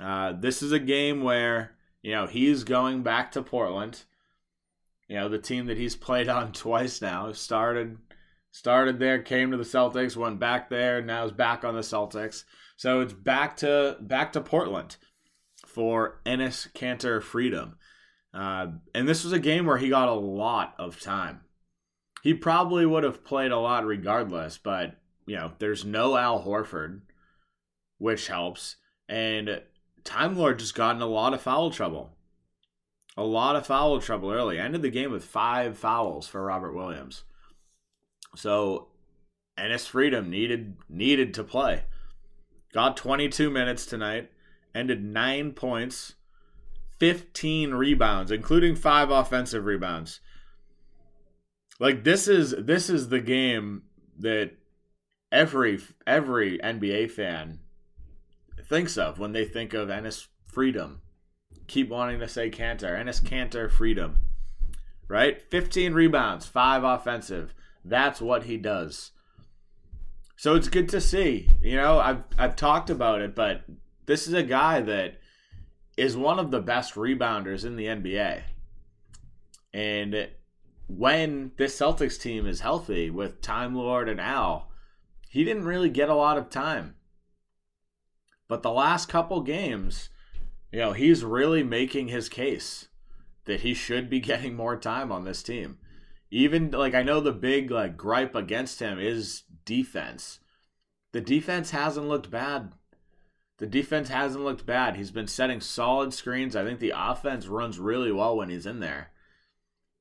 Uh, 0.00 0.32
this 0.32 0.60
is 0.60 0.72
a 0.72 0.80
game 0.80 1.22
where 1.22 1.76
you 2.02 2.10
know 2.10 2.26
he's 2.26 2.64
going 2.64 3.04
back 3.04 3.30
to 3.30 3.42
Portland. 3.42 4.02
You 5.06 5.14
know 5.18 5.28
the 5.28 5.38
team 5.38 5.66
that 5.66 5.78
he's 5.78 5.94
played 5.94 6.28
on 6.28 6.50
twice 6.64 7.00
now. 7.00 7.30
Started 7.30 7.98
started 8.50 8.98
there, 8.98 9.22
came 9.22 9.52
to 9.52 9.56
the 9.56 9.62
Celtics, 9.62 10.16
went 10.16 10.40
back 10.40 10.70
there, 10.70 11.00
now 11.00 11.24
is 11.24 11.30
back 11.30 11.62
on 11.62 11.76
the 11.76 11.82
Celtics. 11.82 12.42
So 12.76 13.00
it's 13.02 13.12
back 13.12 13.58
to 13.58 13.96
back 14.00 14.32
to 14.32 14.40
Portland 14.40 14.96
for 15.64 16.20
Enes 16.26 16.72
Kanter 16.72 17.22
Freedom. 17.22 17.76
Uh, 18.34 18.68
and 18.94 19.08
this 19.08 19.24
was 19.24 19.32
a 19.32 19.38
game 19.38 19.66
where 19.66 19.78
he 19.78 19.88
got 19.88 20.08
a 20.08 20.14
lot 20.14 20.74
of 20.78 21.00
time. 21.00 21.40
He 22.22 22.34
probably 22.34 22.84
would 22.84 23.04
have 23.04 23.24
played 23.24 23.52
a 23.52 23.58
lot 23.58 23.86
regardless, 23.86 24.58
but 24.58 24.96
you 25.26 25.36
know, 25.36 25.52
there's 25.58 25.84
no 25.84 26.16
Al 26.16 26.42
Horford, 26.42 27.02
which 27.98 28.28
helps. 28.28 28.76
And 29.08 29.62
Time 30.04 30.36
Lord 30.36 30.58
just 30.58 30.74
got 30.74 30.96
in 30.96 31.02
a 31.02 31.06
lot 31.06 31.34
of 31.34 31.42
foul 31.42 31.70
trouble. 31.70 32.16
A 33.16 33.22
lot 33.22 33.56
of 33.56 33.66
foul 33.66 34.00
trouble 34.00 34.30
early. 34.30 34.58
Ended 34.58 34.80
the 34.82 34.90
game 34.90 35.10
with 35.10 35.24
five 35.24 35.76
fouls 35.76 36.26
for 36.26 36.42
Robert 36.42 36.72
Williams. 36.72 37.24
So 38.34 38.88
Enes 39.58 39.86
Freedom 39.86 40.30
needed 40.30 40.76
needed 40.88 41.34
to 41.34 41.44
play. 41.44 41.84
Got 42.72 42.96
22 42.96 43.50
minutes 43.50 43.84
tonight. 43.84 44.30
Ended 44.74 45.04
nine 45.04 45.52
points, 45.52 46.14
15 46.98 47.72
rebounds, 47.72 48.30
including 48.30 48.74
five 48.74 49.10
offensive 49.10 49.64
rebounds. 49.64 50.20
Like 51.80 52.04
this 52.04 52.26
is 52.26 52.54
this 52.58 52.90
is 52.90 53.08
the 53.08 53.20
game 53.20 53.82
that 54.18 54.52
every 55.30 55.80
every 56.06 56.58
NBA 56.58 57.10
fan 57.10 57.60
thinks 58.68 58.98
of 58.98 59.18
when 59.18 59.32
they 59.32 59.44
think 59.44 59.74
of 59.74 59.88
Enes 59.88 60.26
Freedom. 60.46 61.00
Keep 61.68 61.90
wanting 61.90 62.18
to 62.20 62.28
say 62.28 62.50
Kanter. 62.50 62.98
Enes 62.98 63.22
Kanter 63.22 63.70
Freedom. 63.70 64.18
Right? 65.06 65.40
15 65.40 65.94
rebounds, 65.94 66.46
5 66.46 66.84
offensive. 66.84 67.54
That's 67.84 68.20
what 68.20 68.44
he 68.44 68.58
does. 68.58 69.12
So 70.36 70.54
it's 70.54 70.68
good 70.68 70.88
to 70.90 71.00
see. 71.00 71.48
You 71.62 71.76
know, 71.76 71.98
I've 71.98 72.22
I've 72.38 72.56
talked 72.56 72.90
about 72.90 73.20
it, 73.22 73.34
but 73.34 73.64
this 74.06 74.26
is 74.26 74.34
a 74.34 74.42
guy 74.42 74.80
that 74.82 75.18
is 75.98 76.16
one 76.16 76.38
of 76.38 76.50
the 76.50 76.60
best 76.60 76.94
rebounders 76.94 77.64
in 77.64 77.76
the 77.76 77.86
NBA. 77.86 78.42
And 79.74 80.28
when 80.86 81.52
this 81.56 81.78
Celtics 81.78 82.20
team 82.20 82.46
is 82.46 82.60
healthy 82.60 83.10
with 83.10 83.42
Time 83.42 83.74
Lord 83.74 84.08
and 84.08 84.20
Al, 84.20 84.70
he 85.28 85.44
didn't 85.44 85.64
really 85.64 85.90
get 85.90 86.08
a 86.08 86.14
lot 86.14 86.38
of 86.38 86.50
time. 86.50 86.94
But 88.46 88.62
the 88.62 88.70
last 88.70 89.08
couple 89.08 89.42
games, 89.42 90.08
you 90.72 90.78
know, 90.78 90.92
he's 90.92 91.24
really 91.24 91.62
making 91.62 92.08
his 92.08 92.28
case 92.28 92.88
that 93.44 93.60
he 93.60 93.74
should 93.74 94.08
be 94.08 94.20
getting 94.30 94.54
more 94.54 94.76
time 94.76 95.10
on 95.10 95.24
this 95.24 95.42
team. 95.42 95.78
Even 96.30 96.70
like 96.70 96.94
I 96.94 97.02
know 97.02 97.20
the 97.20 97.32
big 97.32 97.70
like 97.70 97.96
gripe 97.96 98.34
against 98.34 98.80
him 98.80 99.00
is 99.00 99.42
defense. 99.64 100.38
The 101.12 101.20
defense 101.20 101.70
hasn't 101.70 102.08
looked 102.08 102.30
bad. 102.30 102.72
The 103.58 103.66
defense 103.66 104.08
hasn't 104.08 104.44
looked 104.44 104.66
bad. 104.66 104.96
He's 104.96 105.10
been 105.10 105.26
setting 105.26 105.60
solid 105.60 106.14
screens. 106.14 106.56
I 106.56 106.64
think 106.64 106.80
the 106.80 106.94
offense 106.96 107.46
runs 107.46 107.78
really 107.78 108.12
well 108.12 108.36
when 108.36 108.48
he's 108.48 108.66
in 108.66 108.80
there. 108.80 109.10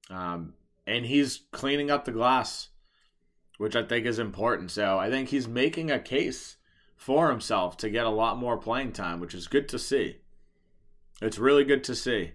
Um, 0.09 0.53
and 0.85 1.05
he's 1.05 1.41
cleaning 1.51 1.91
up 1.91 2.05
the 2.05 2.11
glass 2.11 2.69
which 3.57 3.75
I 3.75 3.83
think 3.83 4.05
is 4.05 4.19
important. 4.19 4.71
So 4.71 4.97
I 4.97 5.09
think 5.09 5.29
he's 5.29 5.47
making 5.47 5.91
a 5.91 5.99
case 5.99 6.57
for 6.95 7.29
himself 7.29 7.77
to 7.77 7.89
get 7.89 8.05
a 8.05 8.11
lot 8.11 8.37
more 8.37 8.57
playing 8.57 8.93
time, 8.93 9.19
which 9.19 9.33
is 9.33 9.47
good 9.47 9.67
to 9.69 9.79
see. 9.79 10.17
It's 11.21 11.39
really 11.39 11.63
good 11.63 11.83
to 11.85 11.95
see. 11.95 12.33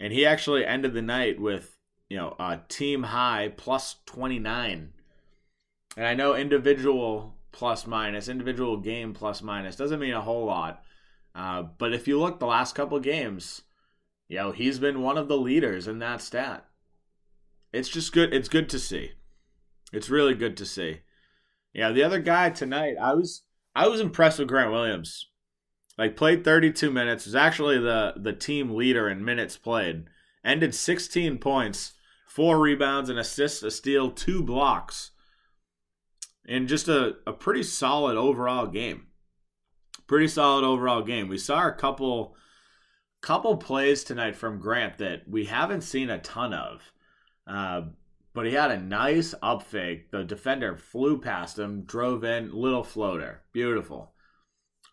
And 0.00 0.12
he 0.12 0.24
actually 0.24 0.64
ended 0.64 0.94
the 0.94 1.02
night 1.02 1.40
with, 1.40 1.76
you 2.08 2.16
know, 2.16 2.36
a 2.38 2.60
team 2.68 3.04
high 3.04 3.52
plus 3.56 3.96
29. 4.06 4.92
And 5.96 6.06
I 6.06 6.14
know 6.14 6.34
individual 6.34 7.34
plus 7.54 7.86
minus, 7.86 8.28
individual 8.28 8.76
game 8.76 9.14
plus 9.14 9.40
minus 9.40 9.76
doesn't 9.76 10.00
mean 10.00 10.12
a 10.12 10.20
whole 10.20 10.44
lot. 10.44 10.82
Uh, 11.34 11.62
but 11.78 11.94
if 11.94 12.06
you 12.08 12.18
look 12.18 12.38
the 12.38 12.46
last 12.46 12.74
couple 12.74 12.98
games, 12.98 13.62
you 14.28 14.36
know, 14.36 14.50
he's 14.50 14.78
been 14.78 15.02
one 15.02 15.16
of 15.16 15.28
the 15.28 15.38
leaders 15.38 15.86
in 15.86 16.00
that 16.00 16.20
stat. 16.20 16.66
It's 17.72 17.88
just 17.88 18.12
good. 18.12 18.34
It's 18.34 18.48
good 18.48 18.68
to 18.70 18.78
see. 18.78 19.12
It's 19.92 20.10
really 20.10 20.34
good 20.34 20.56
to 20.58 20.66
see. 20.66 21.00
Yeah, 21.72 21.92
the 21.92 22.02
other 22.02 22.20
guy 22.20 22.50
tonight, 22.50 22.96
I 23.00 23.14
was 23.14 23.42
I 23.74 23.88
was 23.88 24.00
impressed 24.00 24.38
with 24.38 24.48
Grant 24.48 24.72
Williams. 24.72 25.28
Like 25.96 26.16
played 26.16 26.44
32 26.44 26.90
minutes, 26.90 27.24
was 27.24 27.34
actually 27.36 27.78
the 27.78 28.14
the 28.16 28.32
team 28.32 28.74
leader 28.74 29.08
in 29.08 29.24
minutes 29.24 29.56
played. 29.56 30.04
Ended 30.44 30.74
16 30.74 31.38
points, 31.38 31.94
four 32.26 32.58
rebounds, 32.58 33.10
an 33.10 33.18
assist, 33.18 33.62
a 33.62 33.70
steal, 33.70 34.10
two 34.10 34.42
blocks. 34.42 35.12
And 36.46 36.68
just 36.68 36.88
a, 36.88 37.16
a 37.26 37.32
pretty 37.32 37.62
solid 37.62 38.16
overall 38.16 38.66
game. 38.66 39.06
Pretty 40.06 40.28
solid 40.28 40.64
overall 40.64 41.02
game. 41.02 41.28
We 41.28 41.38
saw 41.38 41.66
a 41.66 41.72
couple 41.72 42.36
couple 43.22 43.56
plays 43.56 44.04
tonight 44.04 44.36
from 44.36 44.60
Grant 44.60 44.98
that 44.98 45.22
we 45.26 45.46
haven't 45.46 45.80
seen 45.80 46.10
a 46.10 46.18
ton 46.18 46.52
of. 46.52 46.92
Uh, 47.46 47.82
but 48.34 48.44
he 48.44 48.52
had 48.52 48.70
a 48.70 48.80
nice 48.80 49.34
up 49.40 49.62
fake. 49.62 50.10
The 50.10 50.24
defender 50.24 50.76
flew 50.76 51.18
past 51.18 51.58
him, 51.58 51.84
drove 51.84 52.24
in, 52.24 52.52
little 52.52 52.82
floater. 52.82 53.42
Beautiful. 53.52 54.12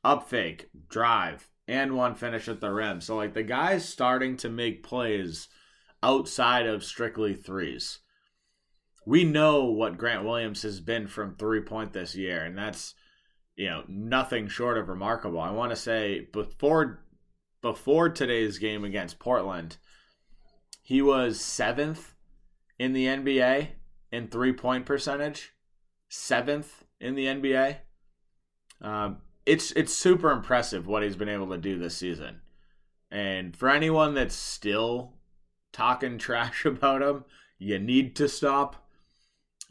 Up 0.03 0.29
fake, 0.29 0.69
drive, 0.87 1.49
and 1.67 1.97
one 1.97 2.15
finish 2.15 2.47
at 2.47 2.61
the 2.61 2.71
rim. 2.71 3.01
So, 3.01 3.15
like, 3.17 3.33
the 3.33 3.43
guy's 3.43 3.87
starting 3.87 4.37
to 4.37 4.49
make 4.49 4.83
plays 4.83 5.47
outside 6.01 6.67
of 6.67 6.83
strictly 6.83 7.33
threes. 7.33 7.99
We 9.05 9.23
know 9.23 9.65
what 9.65 9.97
Grant 9.97 10.23
Williams 10.23 10.61
has 10.61 10.79
been 10.79 11.07
from 11.07 11.35
three 11.35 11.61
point 11.61 11.93
this 11.93 12.15
year, 12.15 12.43
and 12.43 12.57
that's, 12.57 12.93
you 13.55 13.69
know, 13.69 13.83
nothing 13.87 14.47
short 14.47 14.77
of 14.77 14.89
remarkable. 14.89 15.39
I 15.39 15.51
want 15.51 15.71
to 15.71 15.75
say 15.75 16.27
before 16.31 17.03
before 17.61 18.09
today's 18.09 18.57
game 18.57 18.83
against 18.83 19.19
Portland, 19.19 19.77
he 20.83 21.01
was 21.01 21.39
seventh 21.39 22.13
in 22.79 22.93
the 22.93 23.05
NBA 23.05 23.69
in 24.11 24.27
three 24.27 24.53
point 24.53 24.85
percentage, 24.85 25.51
seventh 26.09 26.83
in 26.99 27.15
the 27.15 27.25
NBA. 27.25 27.77
Um, 28.81 29.17
it's 29.45 29.71
it's 29.71 29.93
super 29.93 30.31
impressive 30.31 30.87
what 30.87 31.03
he's 31.03 31.15
been 31.15 31.29
able 31.29 31.49
to 31.49 31.57
do 31.57 31.77
this 31.77 31.97
season. 31.97 32.41
And 33.09 33.55
for 33.55 33.69
anyone 33.69 34.13
that's 34.13 34.35
still 34.35 35.13
talking 35.73 36.17
trash 36.19 36.65
about 36.65 37.01
him, 37.01 37.25
you 37.59 37.79
need 37.79 38.15
to 38.17 38.27
stop. 38.27 38.80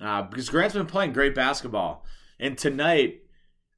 Uh, 0.02 0.23
because 0.23 0.49
Grant's 0.49 0.75
been 0.75 0.87
playing 0.87 1.12
great 1.12 1.35
basketball. 1.35 2.04
And 2.38 2.57
tonight, 2.57 3.23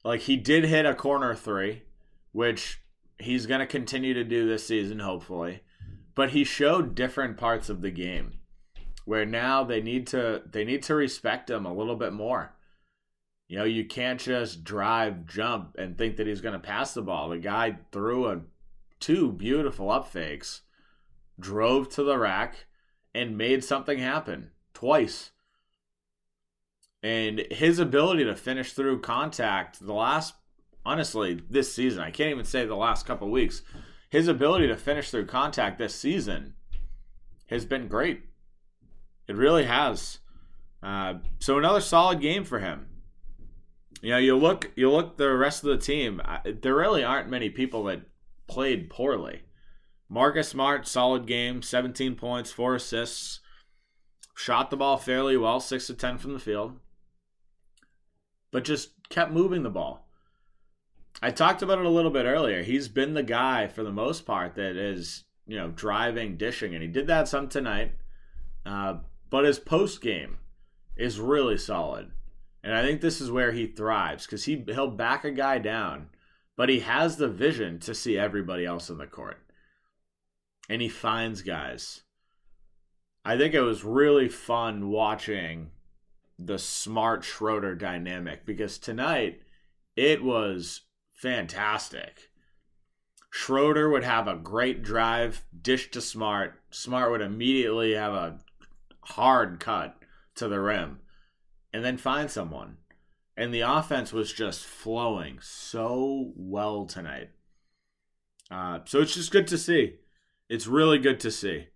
like 0.05 0.21
he 0.21 0.37
did 0.37 0.65
hit 0.65 0.87
a 0.87 0.95
corner 0.95 1.35
three, 1.35 1.83
which 2.31 2.81
he's 3.19 3.47
going 3.47 3.61
to 3.61 3.67
continue 3.67 4.15
to 4.15 4.25
do 4.25 4.49
this 4.49 4.67
season, 4.67 5.01
hopefully. 5.01 5.63
But 6.15 6.31
he 6.31 6.45
showed 6.45 6.95
different 6.95 7.37
parts 7.37 7.69
of 7.69 7.81
the 7.81 7.91
game 7.91 8.35
where 9.05 9.27
now 9.27 9.65
they 9.65 9.81
need 9.81 10.07
to 10.09 10.43
they 10.51 10.65
need 10.65 10.83
to 10.85 10.95
respect 10.95 11.51
him 11.51 11.67
a 11.67 11.75
little 11.75 11.97
bit 11.97 12.13
more. 12.13 12.55
You 13.49 13.59
know, 13.59 13.65
you 13.65 13.85
can't 13.85 14.21
just 14.21 14.65
drive, 14.65 15.27
jump, 15.27 15.77
and 15.77 15.99
think 15.99 16.17
that 16.17 16.27
he's 16.27 16.41
going 16.41 16.55
to 16.55 16.59
pass 16.59 16.95
the 16.95 17.03
ball. 17.03 17.29
The 17.29 17.39
guy 17.39 17.79
threw 17.91 18.27
a 18.29 18.41
two 19.01 19.33
beautiful 19.33 19.91
up 19.91 20.09
fakes, 20.09 20.63
drove 21.39 21.89
to 21.91 22.03
the 22.03 22.17
rack, 22.17 22.67
and 23.15 23.37
made 23.37 23.65
something 23.65 23.99
happen 23.99 24.53
twice. 24.73 25.33
And 27.03 27.45
his 27.51 27.79
ability 27.79 28.25
to 28.25 28.37
finish 28.37 28.73
through 28.73 29.01
contact 29.01 29.85
the 29.85 29.93
last, 29.93 30.35
honestly, 30.85 31.41
this 31.51 31.75
season, 31.75 32.01
I 32.01 32.11
can't 32.11 32.31
even 32.31 32.45
say 32.45 32.65
the 32.65 32.77
last 32.77 33.07
couple 33.07 33.29
weeks, 33.29 33.63
his 34.09 34.29
ability 34.29 34.69
to 34.69 34.77
finish 34.77 35.11
through 35.11 35.27
contact 35.27 35.79
this 35.79 35.95
season 35.95 36.55
has 37.47 37.65
been 37.65 37.89
great. 37.89 38.23
It 39.27 39.37
really 39.37 39.65
has. 39.65 40.19
Uh, 40.83 41.15
so 41.39 41.59
another 41.59 41.81
solid 41.81 42.21
game 42.21 42.45
for 42.45 42.59
him. 42.59 42.87
You 44.01 44.11
know, 44.11 44.19
you 44.19 44.37
look, 44.37 44.71
you 44.75 44.91
look 44.91 45.17
the 45.17 45.33
rest 45.33 45.65
of 45.65 45.71
the 45.71 45.85
team. 45.85 46.21
There 46.45 46.75
really 46.75 47.05
aren't 47.05 47.31
many 47.31 47.51
people 47.51 47.85
that 47.85 48.03
played 48.49 48.91
poorly. 48.91 49.43
Marcus 50.09 50.49
Smart, 50.49 50.87
solid 50.87 51.27
game, 51.27 51.63
17 51.63 52.17
points, 52.17 52.53
four 52.53 52.75
assists, 52.75 53.41
shot 54.37 54.71
the 54.71 54.77
ball 54.77 54.99
fairly 54.99 55.37
well, 55.37 55.61
six 55.61 55.87
to 55.87 55.95
ten 55.95 56.19
from 56.19 56.35
the 56.35 56.39
field, 56.39 56.79
but 58.53 58.65
just 58.65 58.91
kept 59.09 59.33
moving 59.33 59.65
the 59.65 59.71
ball. 59.71 60.07
I 61.21 61.31
talked 61.31 61.63
about 61.63 61.79
it 61.79 61.85
a 61.85 61.91
little 61.91 62.11
bit 62.11 62.27
earlier. 62.27 62.63
He's 62.63 62.89
been 62.89 63.15
the 63.15 63.23
guy 63.23 63.67
for 63.67 63.83
the 63.83 63.93
most 63.93 64.25
part 64.25 64.55
that 64.55 64.77
is, 64.77 65.25
you 65.47 65.57
know, 65.57 65.69
driving, 65.69 66.37
dishing, 66.37 66.75
and 66.75 66.83
he 66.83 66.89
did 66.89 67.09
that 67.09 67.29
some 67.29 67.49
tonight. 67.49 67.93
Uh, 68.65 68.99
but 69.31 69.45
his 69.45 69.59
post 69.59 70.01
game 70.01 70.39
is 70.97 71.19
really 71.19 71.59
solid, 71.59 72.13
and 72.63 72.75
I 72.75 72.83
think 72.83 73.01
this 73.01 73.21
is 73.21 73.31
where 73.31 73.53
he 73.53 73.67
thrives 73.67 74.27
because 74.27 74.45
he 74.45 74.63
he'll 74.67 74.91
back 74.91 75.25
a 75.25 75.31
guy 75.31 75.59
down, 75.59 76.09
but 76.57 76.69
he 76.69 76.81
has 76.81 77.17
the 77.17 77.29
vision 77.29 77.81
to 77.81 77.95
see 77.95 78.19
everybody 78.19 78.65
else 78.65 78.91
in 78.91 78.99
the 78.99 79.07
court, 79.07 79.41
and 80.69 80.83
he 80.83 80.89
finds 80.89 81.43
guys. 81.43 82.03
I 83.25 83.37
think 83.37 83.55
it 83.55 83.63
was 83.63 83.85
really 83.85 84.29
fun 84.29 84.91
watching 84.91 85.71
the 86.47 86.59
smart 86.59 87.25
Schroeder 87.25 87.75
dynamic 87.75 88.45
because 88.45 88.79
tonight 88.79 89.41
it 89.97 90.23
was 90.23 90.83
fantastic. 91.15 92.31
Schroeder 93.31 93.89
would 93.89 94.05
have 94.05 94.29
a 94.29 94.37
great 94.37 94.83
drive, 94.83 95.45
dish 95.59 95.91
to 95.93 96.01
Smart. 96.03 96.61
Smart 96.71 97.11
would 97.11 97.23
immediately 97.23 97.95
have 97.95 98.13
a 98.13 98.39
hard 99.01 99.59
cut 99.59 99.97
to 100.35 100.49
the 100.49 100.61
rim 100.61 101.01
and 101.73 101.85
then 101.85 101.97
find 101.97 102.31
someone. 102.31 102.77
And 103.37 103.53
the 103.53 103.61
offense 103.61 104.13
was 104.13 104.33
just 104.33 104.67
flowing 104.67 105.39
so 105.41 106.33
well 106.37 106.85
tonight. 106.85 107.31
Uh, 108.51 108.81
so 108.85 109.01
it's 109.01 109.15
just 109.15 109.33
good 109.33 109.47
to 109.47 109.57
see. 109.57 109.95
It's 110.51 110.67
really 110.67 110.99
good 110.99 111.19
to 111.21 111.31
see. 111.31 111.69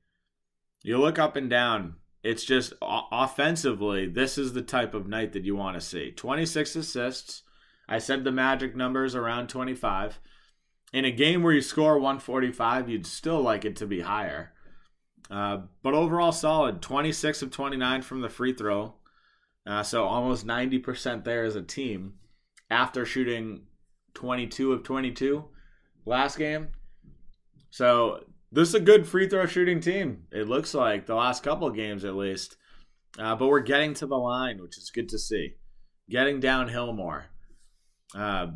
You 0.82 0.98
look 0.98 1.18
up 1.18 1.36
and 1.36 1.48
down, 1.48 1.94
it's 2.26 2.44
just 2.44 2.72
offensively, 2.82 4.08
this 4.08 4.36
is 4.36 4.52
the 4.52 4.62
type 4.62 4.94
of 4.94 5.06
night 5.06 5.32
that 5.32 5.44
you 5.44 5.54
want 5.54 5.76
to 5.76 5.80
see. 5.80 6.10
26 6.10 6.74
assists, 6.74 7.42
I 7.88 7.98
said 7.98 8.24
the 8.24 8.32
magic 8.32 8.74
numbers 8.74 9.14
around 9.14 9.48
25. 9.48 10.18
In 10.92 11.04
a 11.04 11.12
game 11.12 11.44
where 11.44 11.52
you 11.52 11.62
score 11.62 11.94
145, 11.94 12.88
you'd 12.88 13.06
still 13.06 13.40
like 13.40 13.64
it 13.64 13.76
to 13.76 13.86
be 13.86 14.00
higher. 14.00 14.52
Uh, 15.30 15.58
but 15.84 15.94
overall, 15.94 16.32
solid. 16.32 16.82
26 16.82 17.42
of 17.42 17.52
29 17.52 18.02
from 18.02 18.22
the 18.22 18.28
free 18.28 18.52
throw. 18.52 18.94
Uh, 19.64 19.84
so 19.84 20.04
almost 20.04 20.44
90% 20.44 21.22
there 21.22 21.44
as 21.44 21.54
a 21.54 21.62
team 21.62 22.14
after 22.68 23.06
shooting 23.06 23.66
22 24.14 24.72
of 24.72 24.82
22 24.82 25.44
last 26.04 26.38
game. 26.38 26.70
So 27.70 28.24
this 28.52 28.68
is 28.68 28.74
a 28.74 28.80
good 28.80 29.06
free 29.06 29.28
throw 29.28 29.46
shooting 29.46 29.80
team. 29.80 30.24
It 30.32 30.48
looks 30.48 30.74
like 30.74 31.06
the 31.06 31.14
last 31.14 31.42
couple 31.42 31.68
games 31.70 32.04
at 32.04 32.16
least. 32.16 32.56
Uh, 33.18 33.34
but 33.34 33.48
we're 33.48 33.60
getting 33.60 33.94
to 33.94 34.06
the 34.06 34.16
line, 34.16 34.60
which 34.60 34.76
is 34.76 34.90
good 34.90 35.08
to 35.08 35.18
see. 35.18 35.54
Getting 36.08 36.40
downhill 36.40 36.92
more. 36.92 37.26
Uh, 38.14 38.48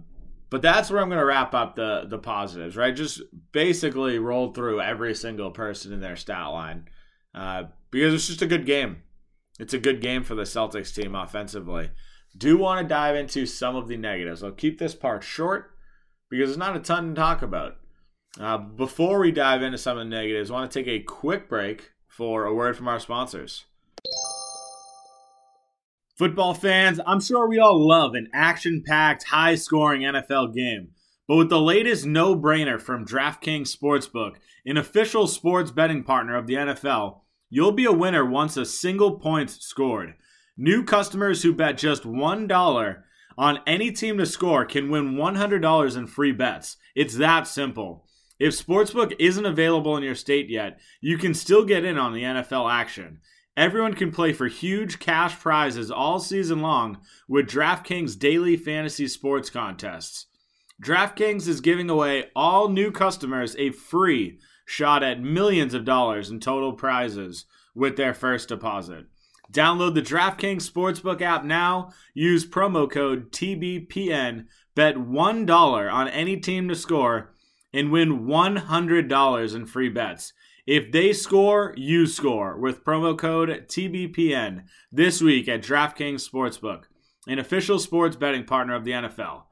but 0.50 0.62
that's 0.62 0.90
where 0.90 1.00
I'm 1.00 1.08
going 1.08 1.20
to 1.20 1.24
wrap 1.24 1.54
up 1.54 1.76
the 1.76 2.04
the 2.08 2.18
positives, 2.18 2.76
right? 2.76 2.94
Just 2.94 3.22
basically 3.52 4.18
roll 4.18 4.52
through 4.52 4.80
every 4.80 5.14
single 5.14 5.50
person 5.50 5.92
in 5.92 6.00
their 6.00 6.16
stat 6.16 6.48
line 6.48 6.88
uh, 7.34 7.64
because 7.90 8.12
it's 8.12 8.26
just 8.26 8.42
a 8.42 8.46
good 8.46 8.66
game. 8.66 9.02
It's 9.58 9.74
a 9.74 9.78
good 9.78 10.00
game 10.00 10.24
for 10.24 10.34
the 10.34 10.42
Celtics 10.42 10.94
team 10.94 11.14
offensively. 11.14 11.90
Do 12.36 12.56
want 12.56 12.80
to 12.80 12.88
dive 12.88 13.16
into 13.16 13.46
some 13.46 13.76
of 13.76 13.88
the 13.88 13.96
negatives. 13.96 14.42
I'll 14.42 14.52
keep 14.52 14.78
this 14.78 14.94
part 14.94 15.22
short 15.22 15.72
because 16.30 16.48
there's 16.48 16.58
not 16.58 16.76
a 16.76 16.80
ton 16.80 17.10
to 17.10 17.14
talk 17.14 17.42
about. 17.42 17.76
Uh, 18.38 18.58
before 18.58 19.18
we 19.18 19.32
dive 19.32 19.62
into 19.62 19.78
some 19.78 19.98
of 19.98 20.04
the 20.04 20.10
negatives, 20.10 20.50
I 20.50 20.54
want 20.54 20.70
to 20.70 20.78
take 20.78 20.88
a 20.88 21.02
quick 21.02 21.48
break 21.48 21.90
for 22.06 22.44
a 22.44 22.54
word 22.54 22.76
from 22.76 22.86
our 22.86 23.00
sponsors. 23.00 23.64
Football 26.16 26.54
fans, 26.54 27.00
I'm 27.06 27.20
sure 27.20 27.48
we 27.48 27.58
all 27.58 27.88
love 27.88 28.14
an 28.14 28.28
action 28.32 28.84
packed, 28.86 29.24
high 29.24 29.54
scoring 29.54 30.02
NFL 30.02 30.54
game. 30.54 30.90
But 31.26 31.36
with 31.36 31.48
the 31.48 31.60
latest 31.60 32.06
no 32.06 32.36
brainer 32.36 32.80
from 32.80 33.06
DraftKings 33.06 33.74
Sportsbook, 33.74 34.34
an 34.66 34.76
official 34.76 35.26
sports 35.26 35.70
betting 35.70 36.04
partner 36.04 36.36
of 36.36 36.46
the 36.46 36.54
NFL, 36.54 37.20
you'll 37.48 37.72
be 37.72 37.84
a 37.84 37.92
winner 37.92 38.24
once 38.24 38.56
a 38.56 38.66
single 38.66 39.18
point's 39.18 39.64
scored. 39.64 40.14
New 40.56 40.84
customers 40.84 41.42
who 41.42 41.54
bet 41.54 41.78
just 41.78 42.02
$1 42.02 43.02
on 43.38 43.60
any 43.66 43.90
team 43.90 44.18
to 44.18 44.26
score 44.26 44.64
can 44.66 44.90
win 44.90 45.14
$100 45.14 45.96
in 45.96 46.06
free 46.06 46.32
bets. 46.32 46.76
It's 46.94 47.16
that 47.16 47.46
simple. 47.46 48.04
If 48.40 48.54
Sportsbook 48.54 49.14
isn't 49.18 49.44
available 49.44 49.98
in 49.98 50.02
your 50.02 50.14
state 50.14 50.48
yet, 50.48 50.80
you 51.02 51.18
can 51.18 51.34
still 51.34 51.62
get 51.62 51.84
in 51.84 51.98
on 51.98 52.14
the 52.14 52.22
NFL 52.22 52.72
action. 52.72 53.20
Everyone 53.54 53.92
can 53.92 54.10
play 54.10 54.32
for 54.32 54.46
huge 54.46 54.98
cash 54.98 55.38
prizes 55.38 55.90
all 55.90 56.18
season 56.18 56.62
long 56.62 57.02
with 57.28 57.50
DraftKings 57.50 58.18
daily 58.18 58.56
fantasy 58.56 59.08
sports 59.08 59.50
contests. 59.50 60.26
DraftKings 60.82 61.46
is 61.46 61.60
giving 61.60 61.90
away 61.90 62.30
all 62.34 62.70
new 62.70 62.90
customers 62.90 63.54
a 63.58 63.72
free 63.72 64.40
shot 64.64 65.02
at 65.02 65.20
millions 65.20 65.74
of 65.74 65.84
dollars 65.84 66.30
in 66.30 66.40
total 66.40 66.72
prizes 66.72 67.44
with 67.74 67.98
their 67.98 68.14
first 68.14 68.48
deposit. 68.48 69.04
Download 69.52 69.94
the 69.94 70.00
DraftKings 70.00 70.66
Sportsbook 70.66 71.20
app 71.20 71.44
now. 71.44 71.90
Use 72.14 72.46
promo 72.46 72.90
code 72.90 73.32
TBPN. 73.32 74.46
Bet 74.74 74.94
$1 74.94 75.92
on 75.92 76.08
any 76.08 76.38
team 76.38 76.68
to 76.68 76.74
score 76.74 77.34
and 77.72 77.90
win 77.90 78.26
$100 78.26 79.54
in 79.54 79.66
free 79.66 79.88
bets. 79.88 80.32
If 80.66 80.92
they 80.92 81.12
score, 81.12 81.74
you 81.76 82.06
score 82.06 82.58
with 82.58 82.84
promo 82.84 83.18
code 83.18 83.66
TBPN 83.68 84.64
this 84.92 85.20
week 85.20 85.48
at 85.48 85.62
DraftKings 85.62 86.28
Sportsbook, 86.28 86.84
an 87.26 87.38
official 87.38 87.78
sports 87.78 88.16
betting 88.16 88.44
partner 88.44 88.74
of 88.74 88.84
the 88.84 88.92
NFL. 88.92 89.44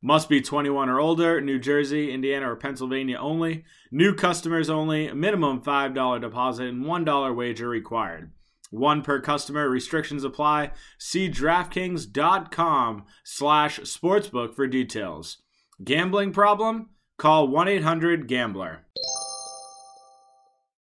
Must 0.00 0.28
be 0.28 0.40
21 0.40 0.88
or 0.88 0.98
older, 0.98 1.40
New 1.40 1.58
Jersey, 1.58 2.12
Indiana, 2.12 2.50
or 2.50 2.56
Pennsylvania 2.56 3.18
only. 3.18 3.64
New 3.90 4.14
customers 4.14 4.68
only, 4.68 5.12
minimum 5.12 5.62
$5 5.62 6.20
deposit 6.20 6.68
and 6.68 6.84
$1 6.84 7.36
wager 7.36 7.68
required. 7.68 8.32
One 8.70 9.02
per 9.02 9.20
customer, 9.20 9.68
restrictions 9.68 10.24
apply. 10.24 10.72
See 10.98 11.28
DraftKings.com 11.28 13.04
slash 13.22 13.78
sportsbook 13.80 14.56
for 14.56 14.66
details. 14.66 15.38
Gambling 15.84 16.32
problem? 16.32 16.88
Call 17.22 17.46
1-800-GAMBLER. 17.50 18.80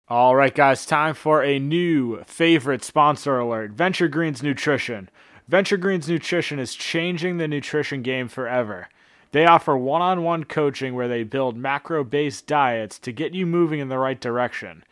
All 0.08 0.36
right, 0.36 0.54
guys, 0.54 0.86
time 0.86 1.16
for 1.16 1.44
a 1.44 1.58
new 1.58 2.24
favorite 2.26 2.84
sponsor 2.84 3.40
alert 3.40 3.72
Venture 3.72 4.08
Greens 4.08 4.44
Nutrition. 4.44 5.10
Venture 5.48 5.78
Greens 5.78 6.08
Nutrition 6.08 6.60
is 6.60 6.76
changing 6.76 7.38
the 7.38 7.48
nutrition 7.48 8.04
game 8.04 8.28
forever. 8.28 8.88
They 9.32 9.48
offer 9.48 9.76
one 9.76 10.04
on 10.04 10.22
one 10.22 10.44
coaching 10.44 10.94
where 10.94 11.08
they 11.08 11.24
build 11.24 11.58
macro 11.58 12.04
based 12.04 12.46
diets 12.46 13.00
to 13.00 13.12
get 13.12 13.34
you 13.34 13.48
moving 13.48 13.80
in 13.80 13.90
the 13.90 13.98
right 13.98 14.22
direction. 14.22 14.84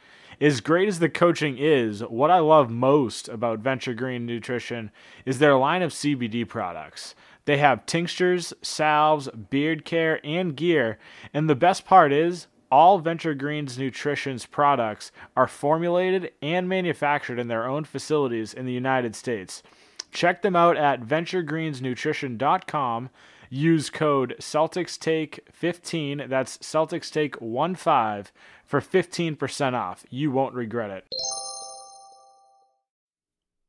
As 0.42 0.62
great 0.62 0.88
as 0.88 0.98
the 0.98 1.10
coaching 1.10 1.60
is, 1.60 2.02
what 2.02 2.32
I 2.32 2.40
love 2.40 2.72
most 2.72 3.30
about 3.30 3.60
Venture 3.60 3.94
Green 3.94 4.26
Nutrition 4.26 4.90
is 5.28 5.38
their 5.38 5.56
line 5.56 5.84
of 5.84 5.92
CBD 5.92 6.50
products. 6.50 7.14
They 7.46 7.58
have 7.58 7.86
tinctures, 7.86 8.54
salves, 8.62 9.30
beard 9.50 9.86
care, 9.86 10.20
and 10.24 10.56
gear, 10.56 10.98
and 11.34 11.50
the 11.50 11.56
best 11.56 11.86
part 11.86 12.12
is 12.12 12.48
all 12.72 12.98
Venture 13.00 13.36
Greens 13.36 13.78
Nutrition's 13.78 14.46
products 14.46 15.12
are 15.38 15.48
formulated 15.48 16.34
and 16.42 16.68
manufactured 16.68 17.40
in 17.40 17.48
their 17.48 17.66
own 17.68 17.86
facilities 17.86 18.54
in 18.54 18.66
the 18.66 18.74
United 18.74 19.16
States. 19.16 19.64
Check 20.12 20.42
them 20.42 20.56
out 20.56 20.78
at 20.78 21.02
venturegreensnutrition.com. 21.02 23.10
Use 23.50 23.90
code 23.90 24.36
CelticsTake15, 24.40 26.28
that's 26.28 26.58
CelticsTake15, 26.58 28.28
for 28.66 28.82
15% 28.82 29.74
off. 29.74 30.04
You 30.10 30.32
won't 30.32 30.56
regret 30.56 30.90
it. 30.90 31.06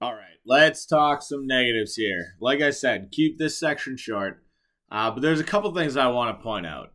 All 0.01 0.15
right, 0.15 0.36
let's 0.47 0.87
talk 0.87 1.23
some 1.23 1.47
negatives 1.47 1.97
here. 1.97 2.37
Like 2.41 2.63
I 2.63 2.71
said, 2.71 3.11
keep 3.13 3.39
this 3.39 3.59
section 3.59 3.97
short, 3.97 4.43
uh, 4.91 5.11
but 5.11 5.21
there's 5.21 5.41
a 5.41 5.45
couple 5.45 5.75
things 5.75 5.97
I 5.97 6.07
want 6.07 6.39
to 6.39 6.43
point 6.43 6.67
out. 6.67 6.93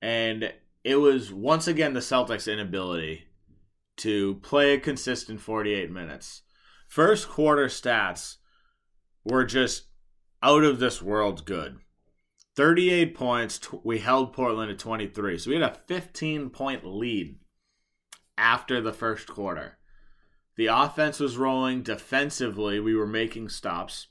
And 0.00 0.52
it 0.84 0.96
was 0.96 1.32
once 1.32 1.66
again 1.66 1.92
the 1.92 2.00
Celtics' 2.00 2.50
inability 2.50 3.24
to 3.98 4.36
play 4.36 4.74
a 4.74 4.80
consistent 4.80 5.40
48 5.40 5.90
minutes. 5.90 6.42
First 6.88 7.28
quarter 7.28 7.66
stats 7.66 8.36
were 9.24 9.44
just 9.44 9.84
out 10.42 10.64
of 10.64 10.78
this 10.78 11.02
world 11.02 11.44
good. 11.44 11.78
38 12.56 13.14
points. 13.14 13.60
We 13.84 13.98
held 13.98 14.32
Portland 14.32 14.70
at 14.70 14.78
23. 14.78 15.38
So 15.38 15.50
we 15.50 15.56
had 15.56 15.70
a 15.70 15.78
15 15.86 16.50
point 16.50 16.84
lead 16.84 17.38
after 18.36 18.80
the 18.80 18.92
first 18.92 19.26
quarter. 19.26 19.78
The 20.56 20.66
offense 20.66 21.18
was 21.18 21.36
rolling 21.36 21.82
defensively. 21.82 22.78
We 22.78 22.94
were 22.94 23.06
making 23.06 23.48
stops. 23.48 24.08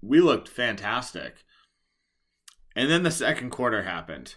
We 0.00 0.20
looked 0.20 0.48
fantastic. 0.48 1.44
And 2.74 2.90
then 2.90 3.02
the 3.02 3.10
second 3.10 3.50
quarter 3.50 3.82
happened 3.82 4.36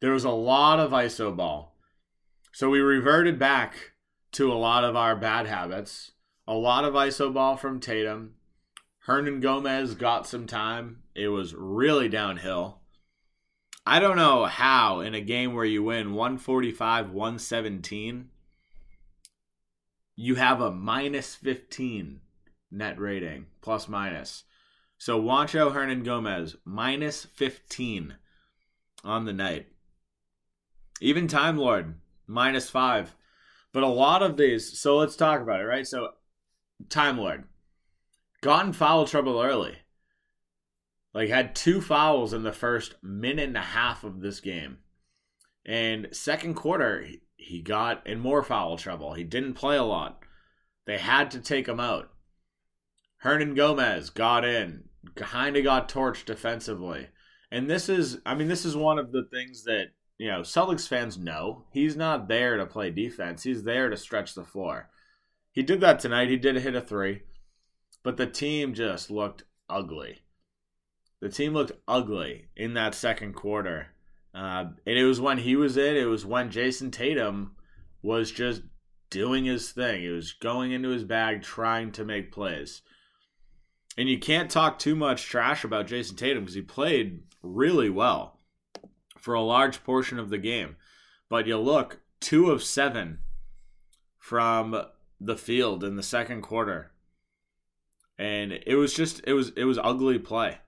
there 0.00 0.12
was 0.12 0.24
a 0.24 0.30
lot 0.30 0.80
of 0.80 0.92
iso 0.92 1.34
ball. 1.36 1.76
So 2.52 2.70
we 2.70 2.80
reverted 2.80 3.38
back 3.38 3.92
to 4.32 4.50
a 4.50 4.54
lot 4.54 4.82
of 4.82 4.96
our 4.96 5.14
bad 5.14 5.46
habits. 5.46 6.12
A 6.46 6.54
lot 6.54 6.84
of 6.84 6.94
iso 6.94 7.32
ball 7.32 7.56
from 7.56 7.80
Tatum. 7.80 8.34
Hernangomez 9.06 9.96
got 9.96 10.26
some 10.26 10.46
time. 10.46 11.02
It 11.14 11.28
was 11.28 11.54
really 11.54 12.08
downhill. 12.08 12.80
I 13.86 13.98
don't 13.98 14.16
know 14.16 14.46
how 14.46 15.00
in 15.00 15.14
a 15.14 15.20
game 15.20 15.54
where 15.54 15.64
you 15.64 15.82
win 15.82 16.14
145 16.14 17.10
117 17.10 18.29
you 20.20 20.34
have 20.34 20.60
a 20.60 20.70
minus 20.70 21.34
15 21.34 22.20
net 22.70 23.00
rating 23.00 23.46
plus 23.62 23.88
minus. 23.88 24.44
So 24.98 25.18
Juancho 25.18 25.72
Hernangomez 25.72 26.56
minus 26.62 27.24
15 27.24 28.16
on 29.02 29.24
the 29.24 29.32
night. 29.32 29.68
Even 31.00 31.26
Time 31.26 31.56
Lord 31.56 31.94
minus 32.26 32.68
5. 32.68 33.16
But 33.72 33.82
a 33.82 33.88
lot 33.88 34.22
of 34.22 34.36
these, 34.36 34.78
so 34.78 34.98
let's 34.98 35.16
talk 35.16 35.40
about 35.40 35.60
it, 35.60 35.64
right? 35.64 35.86
So 35.86 36.10
Time 36.90 37.16
Lord 37.16 37.44
got 38.42 38.66
in 38.66 38.74
foul 38.74 39.06
trouble 39.06 39.40
early. 39.40 39.78
Like 41.14 41.30
had 41.30 41.56
two 41.56 41.80
fouls 41.80 42.34
in 42.34 42.42
the 42.42 42.52
first 42.52 42.94
minute 43.02 43.48
and 43.48 43.56
a 43.56 43.62
half 43.62 44.04
of 44.04 44.20
this 44.20 44.40
game. 44.40 44.80
And 45.64 46.08
second 46.12 46.56
quarter, 46.56 47.06
he 47.40 47.60
got 47.60 48.06
in 48.06 48.20
more 48.20 48.42
foul 48.42 48.76
trouble. 48.76 49.14
He 49.14 49.24
didn't 49.24 49.54
play 49.54 49.76
a 49.76 49.82
lot. 49.82 50.22
They 50.86 50.98
had 50.98 51.30
to 51.32 51.40
take 51.40 51.66
him 51.66 51.80
out. 51.80 52.10
Hernangomez 53.24 54.14
got 54.14 54.44
in, 54.44 54.84
kind 55.14 55.56
of 55.56 55.64
got 55.64 55.88
torched 55.88 56.24
defensively. 56.24 57.08
And 57.50 57.68
this 57.68 57.88
is, 57.88 58.18
I 58.24 58.34
mean, 58.34 58.48
this 58.48 58.64
is 58.64 58.76
one 58.76 58.98
of 58.98 59.12
the 59.12 59.26
things 59.30 59.64
that, 59.64 59.88
you 60.18 60.28
know, 60.28 60.40
Celtics 60.40 60.86
fans 60.86 61.18
know. 61.18 61.64
He's 61.72 61.96
not 61.96 62.28
there 62.28 62.56
to 62.56 62.66
play 62.66 62.90
defense, 62.90 63.42
he's 63.42 63.64
there 63.64 63.90
to 63.90 63.96
stretch 63.96 64.34
the 64.34 64.44
floor. 64.44 64.88
He 65.52 65.62
did 65.62 65.80
that 65.80 65.98
tonight. 65.98 66.28
He 66.28 66.36
did 66.36 66.56
hit 66.56 66.76
a 66.76 66.80
three, 66.80 67.22
but 68.04 68.16
the 68.16 68.26
team 68.26 68.72
just 68.72 69.10
looked 69.10 69.42
ugly. 69.68 70.20
The 71.20 71.28
team 71.28 71.54
looked 71.54 71.72
ugly 71.88 72.46
in 72.56 72.74
that 72.74 72.94
second 72.94 73.34
quarter. 73.34 73.88
Uh, 74.34 74.66
and 74.86 74.98
it 74.98 75.04
was 75.04 75.20
when 75.20 75.38
he 75.38 75.56
was 75.56 75.76
in, 75.76 75.96
it 75.96 76.04
was 76.04 76.24
when 76.24 76.50
Jayson 76.50 76.90
Tatum 76.90 77.56
was 78.02 78.30
just 78.30 78.62
doing 79.10 79.44
his 79.44 79.72
thing. 79.72 80.02
He 80.02 80.08
was 80.08 80.32
going 80.32 80.72
into 80.72 80.90
his 80.90 81.04
bag, 81.04 81.42
trying 81.42 81.92
to 81.92 82.04
make 82.04 82.32
plays. 82.32 82.82
And 83.98 84.08
you 84.08 84.18
can't 84.18 84.50
talk 84.50 84.78
too 84.78 84.94
much 84.94 85.24
trash 85.24 85.64
about 85.64 85.88
Jayson 85.88 86.16
Tatum 86.16 86.44
because 86.44 86.54
he 86.54 86.62
played 86.62 87.22
really 87.42 87.90
well 87.90 88.40
for 89.18 89.34
a 89.34 89.42
large 89.42 89.82
portion 89.82 90.18
of 90.18 90.30
the 90.30 90.38
game. 90.38 90.76
But 91.28 91.46
you 91.46 91.58
look, 91.58 92.00
two 92.20 92.50
of 92.50 92.62
seven 92.62 93.18
from 94.18 94.84
the 95.20 95.36
field 95.36 95.84
in 95.84 95.96
the 95.96 96.02
second 96.02 96.42
quarter. 96.42 96.92
And 98.18 98.52
it 98.52 98.76
was 98.76 98.94
just 98.94 99.22
it 99.26 99.32
was 99.32 99.50
it 99.56 99.64
was 99.64 99.78
ugly 99.82 100.18
play. 100.18 100.58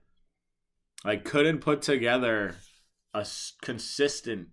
I 1.05 1.17
couldn't 1.17 1.59
put 1.59 1.81
together 1.81 2.55
a 3.13 3.25
consistent 3.61 4.49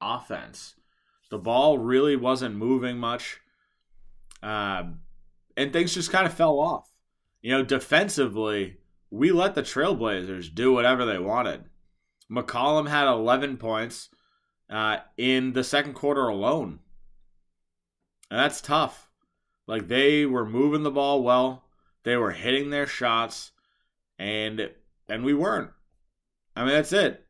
offense. 0.00 0.74
The 1.30 1.38
ball 1.38 1.78
really 1.78 2.16
wasn't 2.16 2.56
moving 2.56 2.98
much. 2.98 3.40
Uh, 4.42 4.84
and 5.56 5.72
things 5.72 5.94
just 5.94 6.12
kind 6.12 6.26
of 6.26 6.34
fell 6.34 6.58
off. 6.58 6.94
You 7.42 7.52
know, 7.52 7.64
defensively, 7.64 8.76
we 9.10 9.30
let 9.32 9.54
the 9.54 9.62
Trailblazers 9.62 10.54
do 10.54 10.72
whatever 10.72 11.04
they 11.04 11.18
wanted. 11.18 11.64
McCollum 12.30 12.88
had 12.88 13.08
11 13.08 13.56
points 13.56 14.10
uh, 14.70 14.98
in 15.16 15.52
the 15.52 15.64
second 15.64 15.94
quarter 15.94 16.28
alone. 16.28 16.80
And 18.30 18.38
that's 18.38 18.60
tough. 18.60 19.08
Like, 19.66 19.88
they 19.88 20.26
were 20.26 20.46
moving 20.46 20.82
the 20.82 20.90
ball 20.90 21.22
well, 21.22 21.64
they 22.04 22.16
were 22.16 22.30
hitting 22.30 22.70
their 22.70 22.86
shots, 22.86 23.52
and 24.18 24.70
and 25.08 25.24
we 25.24 25.34
weren't. 25.34 25.70
I 26.56 26.64
mean, 26.64 26.72
that's 26.72 26.92
it. 26.92 27.26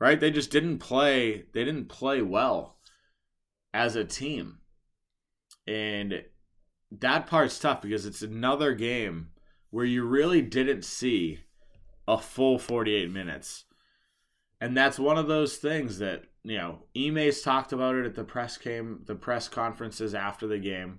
Right? 0.00 0.18
They 0.18 0.30
just 0.30 0.50
didn't 0.50 0.78
play 0.78 1.44
they 1.52 1.64
didn't 1.64 1.88
play 1.88 2.22
well 2.22 2.78
as 3.72 3.96
a 3.96 4.04
team. 4.04 4.58
And 5.66 6.24
that 6.90 7.26
part's 7.26 7.58
tough 7.58 7.82
because 7.82 8.06
it's 8.06 8.22
another 8.22 8.74
game 8.74 9.28
where 9.70 9.84
you 9.84 10.04
really 10.04 10.42
didn't 10.42 10.84
see 10.84 11.40
a 12.08 12.18
full 12.18 12.58
48 12.58 13.10
minutes. 13.10 13.64
And 14.60 14.76
that's 14.76 14.98
one 14.98 15.16
of 15.16 15.28
those 15.28 15.56
things 15.56 15.98
that, 15.98 16.24
you 16.42 16.58
know, 16.58 16.80
Ime's 16.96 17.40
talked 17.40 17.72
about 17.72 17.94
it 17.94 18.04
at 18.04 18.14
the 18.14 18.24
press 18.24 18.58
came 18.58 19.02
the 19.06 19.14
press 19.14 19.48
conferences 19.48 20.14
after 20.14 20.46
the 20.46 20.58
game. 20.58 20.98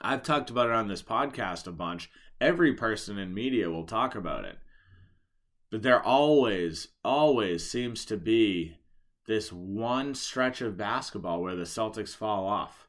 I've 0.00 0.22
talked 0.22 0.50
about 0.50 0.68
it 0.68 0.74
on 0.74 0.88
this 0.88 1.02
podcast 1.02 1.66
a 1.66 1.72
bunch. 1.72 2.10
Every 2.40 2.74
person 2.74 3.18
in 3.18 3.34
media 3.34 3.70
will 3.70 3.84
talk 3.84 4.14
about 4.14 4.44
it. 4.44 4.58
But 5.70 5.82
there 5.82 6.02
always, 6.02 6.88
always 7.04 7.68
seems 7.68 8.04
to 8.06 8.16
be 8.16 8.76
this 9.26 9.52
one 9.52 10.14
stretch 10.14 10.60
of 10.60 10.76
basketball 10.76 11.42
where 11.42 11.56
the 11.56 11.64
Celtics 11.64 12.14
fall 12.14 12.46
off. 12.46 12.88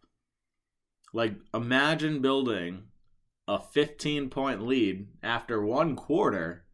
Like, 1.13 1.35
imagine 1.53 2.21
building 2.21 2.83
a 3.47 3.59
15 3.59 4.29
point 4.29 4.61
lead 4.61 5.07
after 5.23 5.61
one 5.61 5.95
quarter 5.95 6.65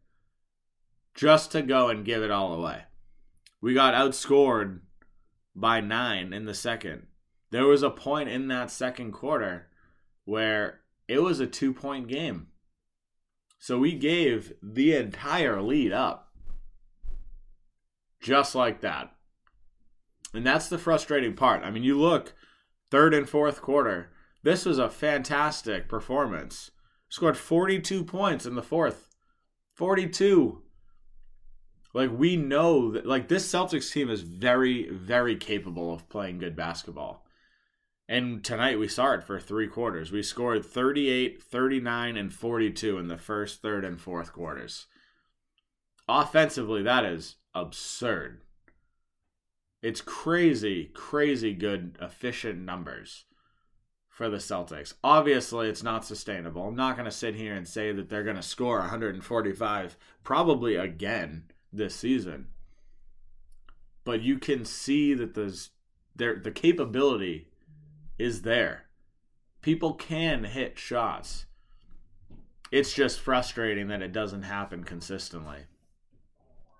just 1.14 1.52
to 1.52 1.62
go 1.62 1.88
and 1.88 2.04
give 2.04 2.22
it 2.22 2.30
all 2.30 2.52
away. 2.52 2.82
We 3.60 3.72
got 3.72 3.94
outscored 3.94 4.80
by 5.54 5.80
nine 5.80 6.32
in 6.32 6.44
the 6.44 6.54
second. 6.54 7.06
There 7.50 7.66
was 7.66 7.82
a 7.82 7.90
point 7.90 8.28
in 8.28 8.48
that 8.48 8.70
second 8.70 9.12
quarter 9.12 9.68
where 10.24 10.80
it 11.06 11.20
was 11.20 11.40
a 11.40 11.46
two 11.46 11.72
point 11.72 12.08
game. 12.08 12.48
So 13.64 13.78
we 13.78 13.94
gave 13.94 14.52
the 14.62 14.94
entire 14.94 15.62
lead 15.62 15.90
up. 15.90 16.28
Just 18.20 18.54
like 18.54 18.82
that. 18.82 19.14
And 20.34 20.44
that's 20.44 20.68
the 20.68 20.76
frustrating 20.76 21.32
part. 21.32 21.64
I 21.64 21.70
mean, 21.70 21.82
you 21.82 21.98
look 21.98 22.34
third 22.90 23.14
and 23.14 23.26
fourth 23.26 23.62
quarter. 23.62 24.10
This 24.42 24.66
was 24.66 24.78
a 24.78 24.90
fantastic 24.90 25.88
performance. 25.88 26.72
Scored 27.08 27.38
42 27.38 28.04
points 28.04 28.44
in 28.44 28.54
the 28.54 28.62
fourth. 28.62 29.08
42. 29.72 30.60
Like 31.94 32.10
we 32.12 32.36
know 32.36 32.90
that 32.90 33.06
like 33.06 33.28
this 33.28 33.50
Celtics 33.50 33.90
team 33.90 34.10
is 34.10 34.20
very 34.20 34.90
very 34.90 35.36
capable 35.36 35.90
of 35.90 36.10
playing 36.10 36.36
good 36.36 36.54
basketball. 36.54 37.23
And 38.08 38.44
tonight 38.44 38.78
we 38.78 38.88
saw 38.88 39.12
it 39.12 39.24
for 39.24 39.40
three 39.40 39.66
quarters. 39.66 40.12
We 40.12 40.22
scored 40.22 40.64
38, 40.64 41.42
39, 41.42 42.16
and 42.16 42.32
42 42.32 42.98
in 42.98 43.08
the 43.08 43.16
first, 43.16 43.62
third, 43.62 43.84
and 43.84 43.98
fourth 43.98 44.32
quarters. 44.32 44.86
Offensively, 46.06 46.82
that 46.82 47.04
is 47.04 47.36
absurd. 47.54 48.42
It's 49.82 50.02
crazy, 50.02 50.90
crazy 50.94 51.54
good, 51.54 51.96
efficient 52.00 52.60
numbers 52.60 53.24
for 54.08 54.28
the 54.28 54.36
Celtics. 54.36 54.94
Obviously, 55.02 55.68
it's 55.68 55.82
not 55.82 56.04
sustainable. 56.04 56.68
I'm 56.68 56.76
not 56.76 56.96
going 56.96 57.06
to 57.06 57.10
sit 57.10 57.34
here 57.34 57.54
and 57.54 57.66
say 57.66 57.90
that 57.92 58.08
they're 58.08 58.22
going 58.22 58.36
to 58.36 58.42
score 58.42 58.78
145 58.78 59.96
probably 60.22 60.76
again 60.76 61.44
this 61.72 61.96
season. 61.96 62.48
But 64.04 64.22
you 64.22 64.38
can 64.38 64.64
see 64.64 65.14
that 65.14 65.34
there's 65.34 65.70
there 66.14 66.38
the 66.38 66.50
capability 66.50 67.48
is 68.18 68.42
there. 68.42 68.84
People 69.62 69.94
can 69.94 70.44
hit 70.44 70.78
shots. 70.78 71.46
It's 72.70 72.92
just 72.92 73.20
frustrating 73.20 73.88
that 73.88 74.02
it 74.02 74.12
doesn't 74.12 74.42
happen 74.42 74.84
consistently. 74.84 75.60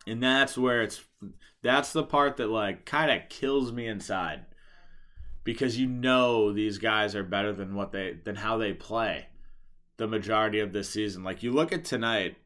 And 0.07 0.23
that's 0.23 0.59
where 0.59 0.83
it's 0.83 1.03
that's 1.63 1.93
the 1.93 2.03
part 2.03 2.37
that 2.37 2.49
like 2.49 2.85
kind 2.85 3.11
of 3.11 3.29
kills 3.29 3.73
me 3.73 3.87
inside. 3.87 4.45
Because 5.45 5.79
you 5.79 5.87
know 5.87 6.53
these 6.53 6.79
guys 6.79 7.15
are 7.15 7.23
better 7.23 7.53
than 7.53 7.75
what 7.75 7.93
they 7.93 8.19
than 8.25 8.37
how 8.37 8.59
they 8.59 8.73
play 8.73 9.29
the 9.97 10.09
majority 10.09 10.61
of 10.61 10.73
this 10.73 10.91
season. 10.91 11.23
Like 11.23 11.43
you 11.43 11.53
look 11.53 11.73
at 11.73 11.85
tonight 11.85 12.37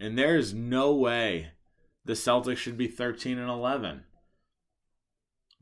and 0.00 0.16
there's 0.16 0.54
no 0.54 0.94
way 0.94 1.50
the 2.04 2.12
Celtics 2.12 2.58
should 2.58 2.76
be 2.76 2.86
13 2.86 3.38
and 3.38 3.50
11 3.50 4.04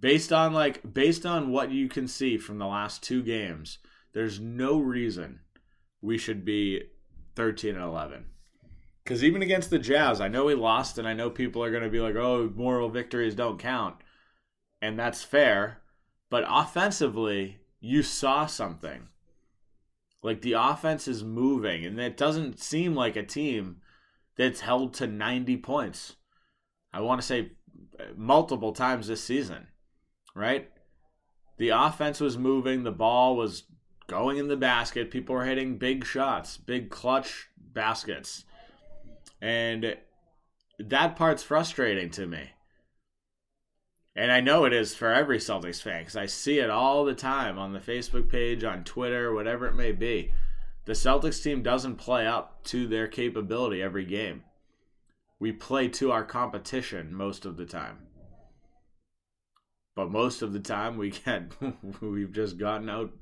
based 0.02 0.30
on 0.30 0.52
like 0.52 0.92
based 0.92 1.24
on 1.24 1.50
what 1.50 1.70
you 1.70 1.88
can 1.88 2.06
see 2.06 2.36
from 2.36 2.58
the 2.58 2.66
last 2.66 3.02
two 3.02 3.22
games 3.22 3.78
there's 4.12 4.38
no 4.38 4.78
reason 4.78 5.40
we 6.02 6.18
should 6.18 6.44
be 6.44 6.82
13 7.36 7.74
and 7.74 7.82
11 7.82 8.26
because 9.02 9.24
even 9.24 9.40
against 9.40 9.70
the 9.70 9.78
jazz 9.78 10.20
i 10.20 10.28
know 10.28 10.44
we 10.44 10.54
lost 10.54 10.98
and 10.98 11.08
i 11.08 11.14
know 11.14 11.30
people 11.30 11.64
are 11.64 11.70
going 11.70 11.82
to 11.82 11.88
be 11.88 12.00
like 12.00 12.16
oh 12.16 12.52
moral 12.54 12.90
victories 12.90 13.34
don't 13.34 13.58
count. 13.58 13.96
And 14.82 14.98
that's 14.98 15.22
fair. 15.22 15.78
But 16.28 16.44
offensively 16.46 17.60
you 17.80 18.02
saw 18.02 18.46
something. 18.46 19.08
Like 20.22 20.42
the 20.42 20.54
offense 20.54 21.08
is 21.08 21.24
moving 21.24 21.86
and 21.86 21.98
it 21.98 22.16
doesn't 22.16 22.58
seem 22.58 22.94
like 22.94 23.16
a 23.16 23.22
team 23.22 23.80
that's 24.36 24.60
held 24.60 24.94
to 24.94 25.06
90 25.06 25.56
points. 25.58 26.16
I 26.92 27.00
want 27.00 27.20
to 27.20 27.26
say 27.26 27.52
uh, 27.98 28.04
multiple 28.16 28.72
times 28.72 29.06
this 29.06 29.22
season 29.22 29.68
right? 30.34 30.70
The 31.58 31.70
offense 31.70 32.20
was 32.20 32.38
moving, 32.38 32.82
the 32.82 32.90
ball 32.92 33.36
was 33.36 33.64
going 34.08 34.38
in 34.38 34.48
the 34.48 34.56
basket, 34.56 35.10
people 35.10 35.34
were 35.34 35.44
hitting 35.44 35.78
big 35.78 36.04
shots, 36.04 36.56
big 36.56 36.90
clutch 36.90 37.48
baskets. 37.56 38.44
And 39.40 39.96
that 40.78 41.16
part's 41.16 41.42
frustrating 41.42 42.10
to 42.10 42.26
me 42.26 42.50
And 44.14 44.30
I 44.32 44.40
know 44.40 44.64
it 44.64 44.72
is 44.72 44.94
for 44.94 45.12
every 45.12 45.38
Celtics 45.38 45.80
fan 45.82 46.00
because 46.02 46.16
I 46.16 46.26
see 46.26 46.58
it 46.58 46.70
all 46.70 47.04
the 47.04 47.14
time 47.14 47.58
on 47.58 47.72
the 47.72 47.78
Facebook 47.80 48.28
page, 48.28 48.64
on 48.64 48.84
Twitter, 48.84 49.32
whatever 49.32 49.66
it 49.66 49.74
may 49.74 49.92
be. 49.92 50.32
The 50.84 50.92
Celtics 50.92 51.42
team 51.42 51.62
doesn't 51.62 51.96
play 51.96 52.26
up 52.26 52.64
to 52.64 52.86
their 52.86 53.06
capability 53.06 53.82
every 53.82 54.04
game. 54.04 54.44
We 55.38 55.52
play 55.52 55.88
to 55.88 56.12
our 56.12 56.24
competition 56.24 57.14
most 57.14 57.44
of 57.44 57.56
the 57.56 57.66
time. 57.66 57.98
But 59.94 60.10
most 60.10 60.42
of 60.42 60.52
the 60.52 60.60
time 60.60 60.96
we 60.96 61.10
get 61.10 61.52
we've 62.00 62.32
just 62.32 62.58
gotten 62.58 62.88
out 62.88 63.12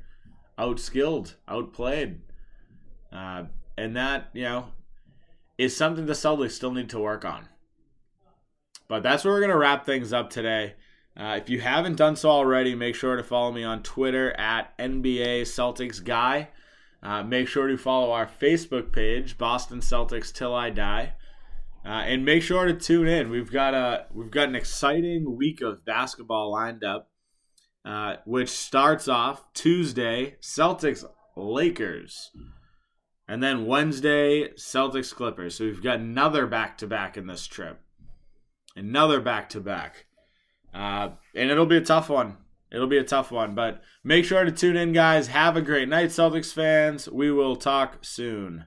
outskilled, 0.59 1.35
outplayed. 1.49 2.21
Uh, 3.13 3.45
and 3.77 3.97
that, 3.97 4.29
you 4.33 4.43
know, 4.43 4.69
is 5.59 5.77
something 5.77 6.07
the 6.07 6.13
Celtics 6.13 6.53
still 6.53 6.73
need 6.73 6.91
to 6.91 6.99
work 6.99 7.25
on. 7.25 7.49
But 8.89 9.03
that's 9.03 9.25
where 9.25 9.33
we're 9.33 9.41
going 9.41 9.51
to 9.51 9.57
wrap 9.57 9.87
things 9.87 10.13
up 10.13 10.31
today. 10.31 10.75
Uh, 11.17 11.39
if 11.41 11.49
you 11.51 11.61
haven't 11.61 11.97
done 11.97 12.17
so 12.17 12.31
already, 12.31 12.75
make 12.75 12.95
sure 12.95 13.17
to 13.17 13.23
follow 13.23 13.53
me 13.53 13.65
on 13.65 13.83
Twitter 13.83 14.33
at 14.39 14.77
NBA 14.79 15.43
Celtics 15.43 16.03
Guy. 16.03 16.49
Uh, 17.03 17.23
make 17.23 17.49
sure 17.49 17.67
to 17.67 17.77
follow 17.77 18.13
our 18.13 18.27
Facebook 18.27 18.93
page, 18.93 19.39
Boston 19.39 19.81
Celtics 19.81 20.33
Till 20.33 20.55
I 20.55 20.71
Die. 20.71 21.15
Uh, 21.85 21.89
and 21.89 22.27
make 22.27 22.43
sure 22.43 22.67
to 22.67 22.75
tune 22.75 23.09
in. 23.09 23.31
We've 23.31 23.51
got 23.51 23.73
a 23.73 24.07
we've 24.13 24.31
got 24.31 24.49
an 24.49 24.55
exciting 24.55 25.37
week 25.37 25.63
of 25.63 25.85
basketball 25.85 26.53
lined 26.53 26.85
up, 26.85 27.11
uh, 27.87 28.17
which 28.27 28.51
starts 28.51 29.09
off 29.09 29.51
Tuesday 29.55 30.37
Celtics 30.43 31.05
Lakers, 31.37 32.33
and 33.27 33.43
then 33.43 33.65
Wednesday 33.65 34.49
Celtics 34.59 35.15
Clippers. 35.15 35.57
So 35.57 35.65
we've 35.65 35.83
got 35.83 36.01
another 36.01 36.47
back 36.47 36.77
to 36.79 36.87
back 36.87 37.17
in 37.17 37.27
this 37.27 37.47
trip, 37.47 37.81
another 38.77 39.19
back 39.19 39.49
to 39.51 39.61
back, 39.61 40.05
and 40.75 41.17
it'll 41.35 41.65
be 41.65 41.79
a 41.79 41.83
tough 41.85 42.11
one. 42.11 42.37
It'll 42.71 42.87
be 42.89 42.99
a 42.99 43.05
tough 43.05 43.33
one, 43.33 43.55
but 43.55 43.83
make 44.05 44.25
sure 44.25 44.45
to 44.45 44.53
tune 44.53 44.77
in, 44.77 44.93
guys. 44.93 45.29
Have 45.29 45.57
a 45.57 45.63
great 45.63 45.89
night, 45.89 46.11
Celtics 46.11 46.53
fans. 46.53 47.09
We 47.09 47.33
will 47.33 47.57
talk 47.57 48.05
soon. 48.05 48.67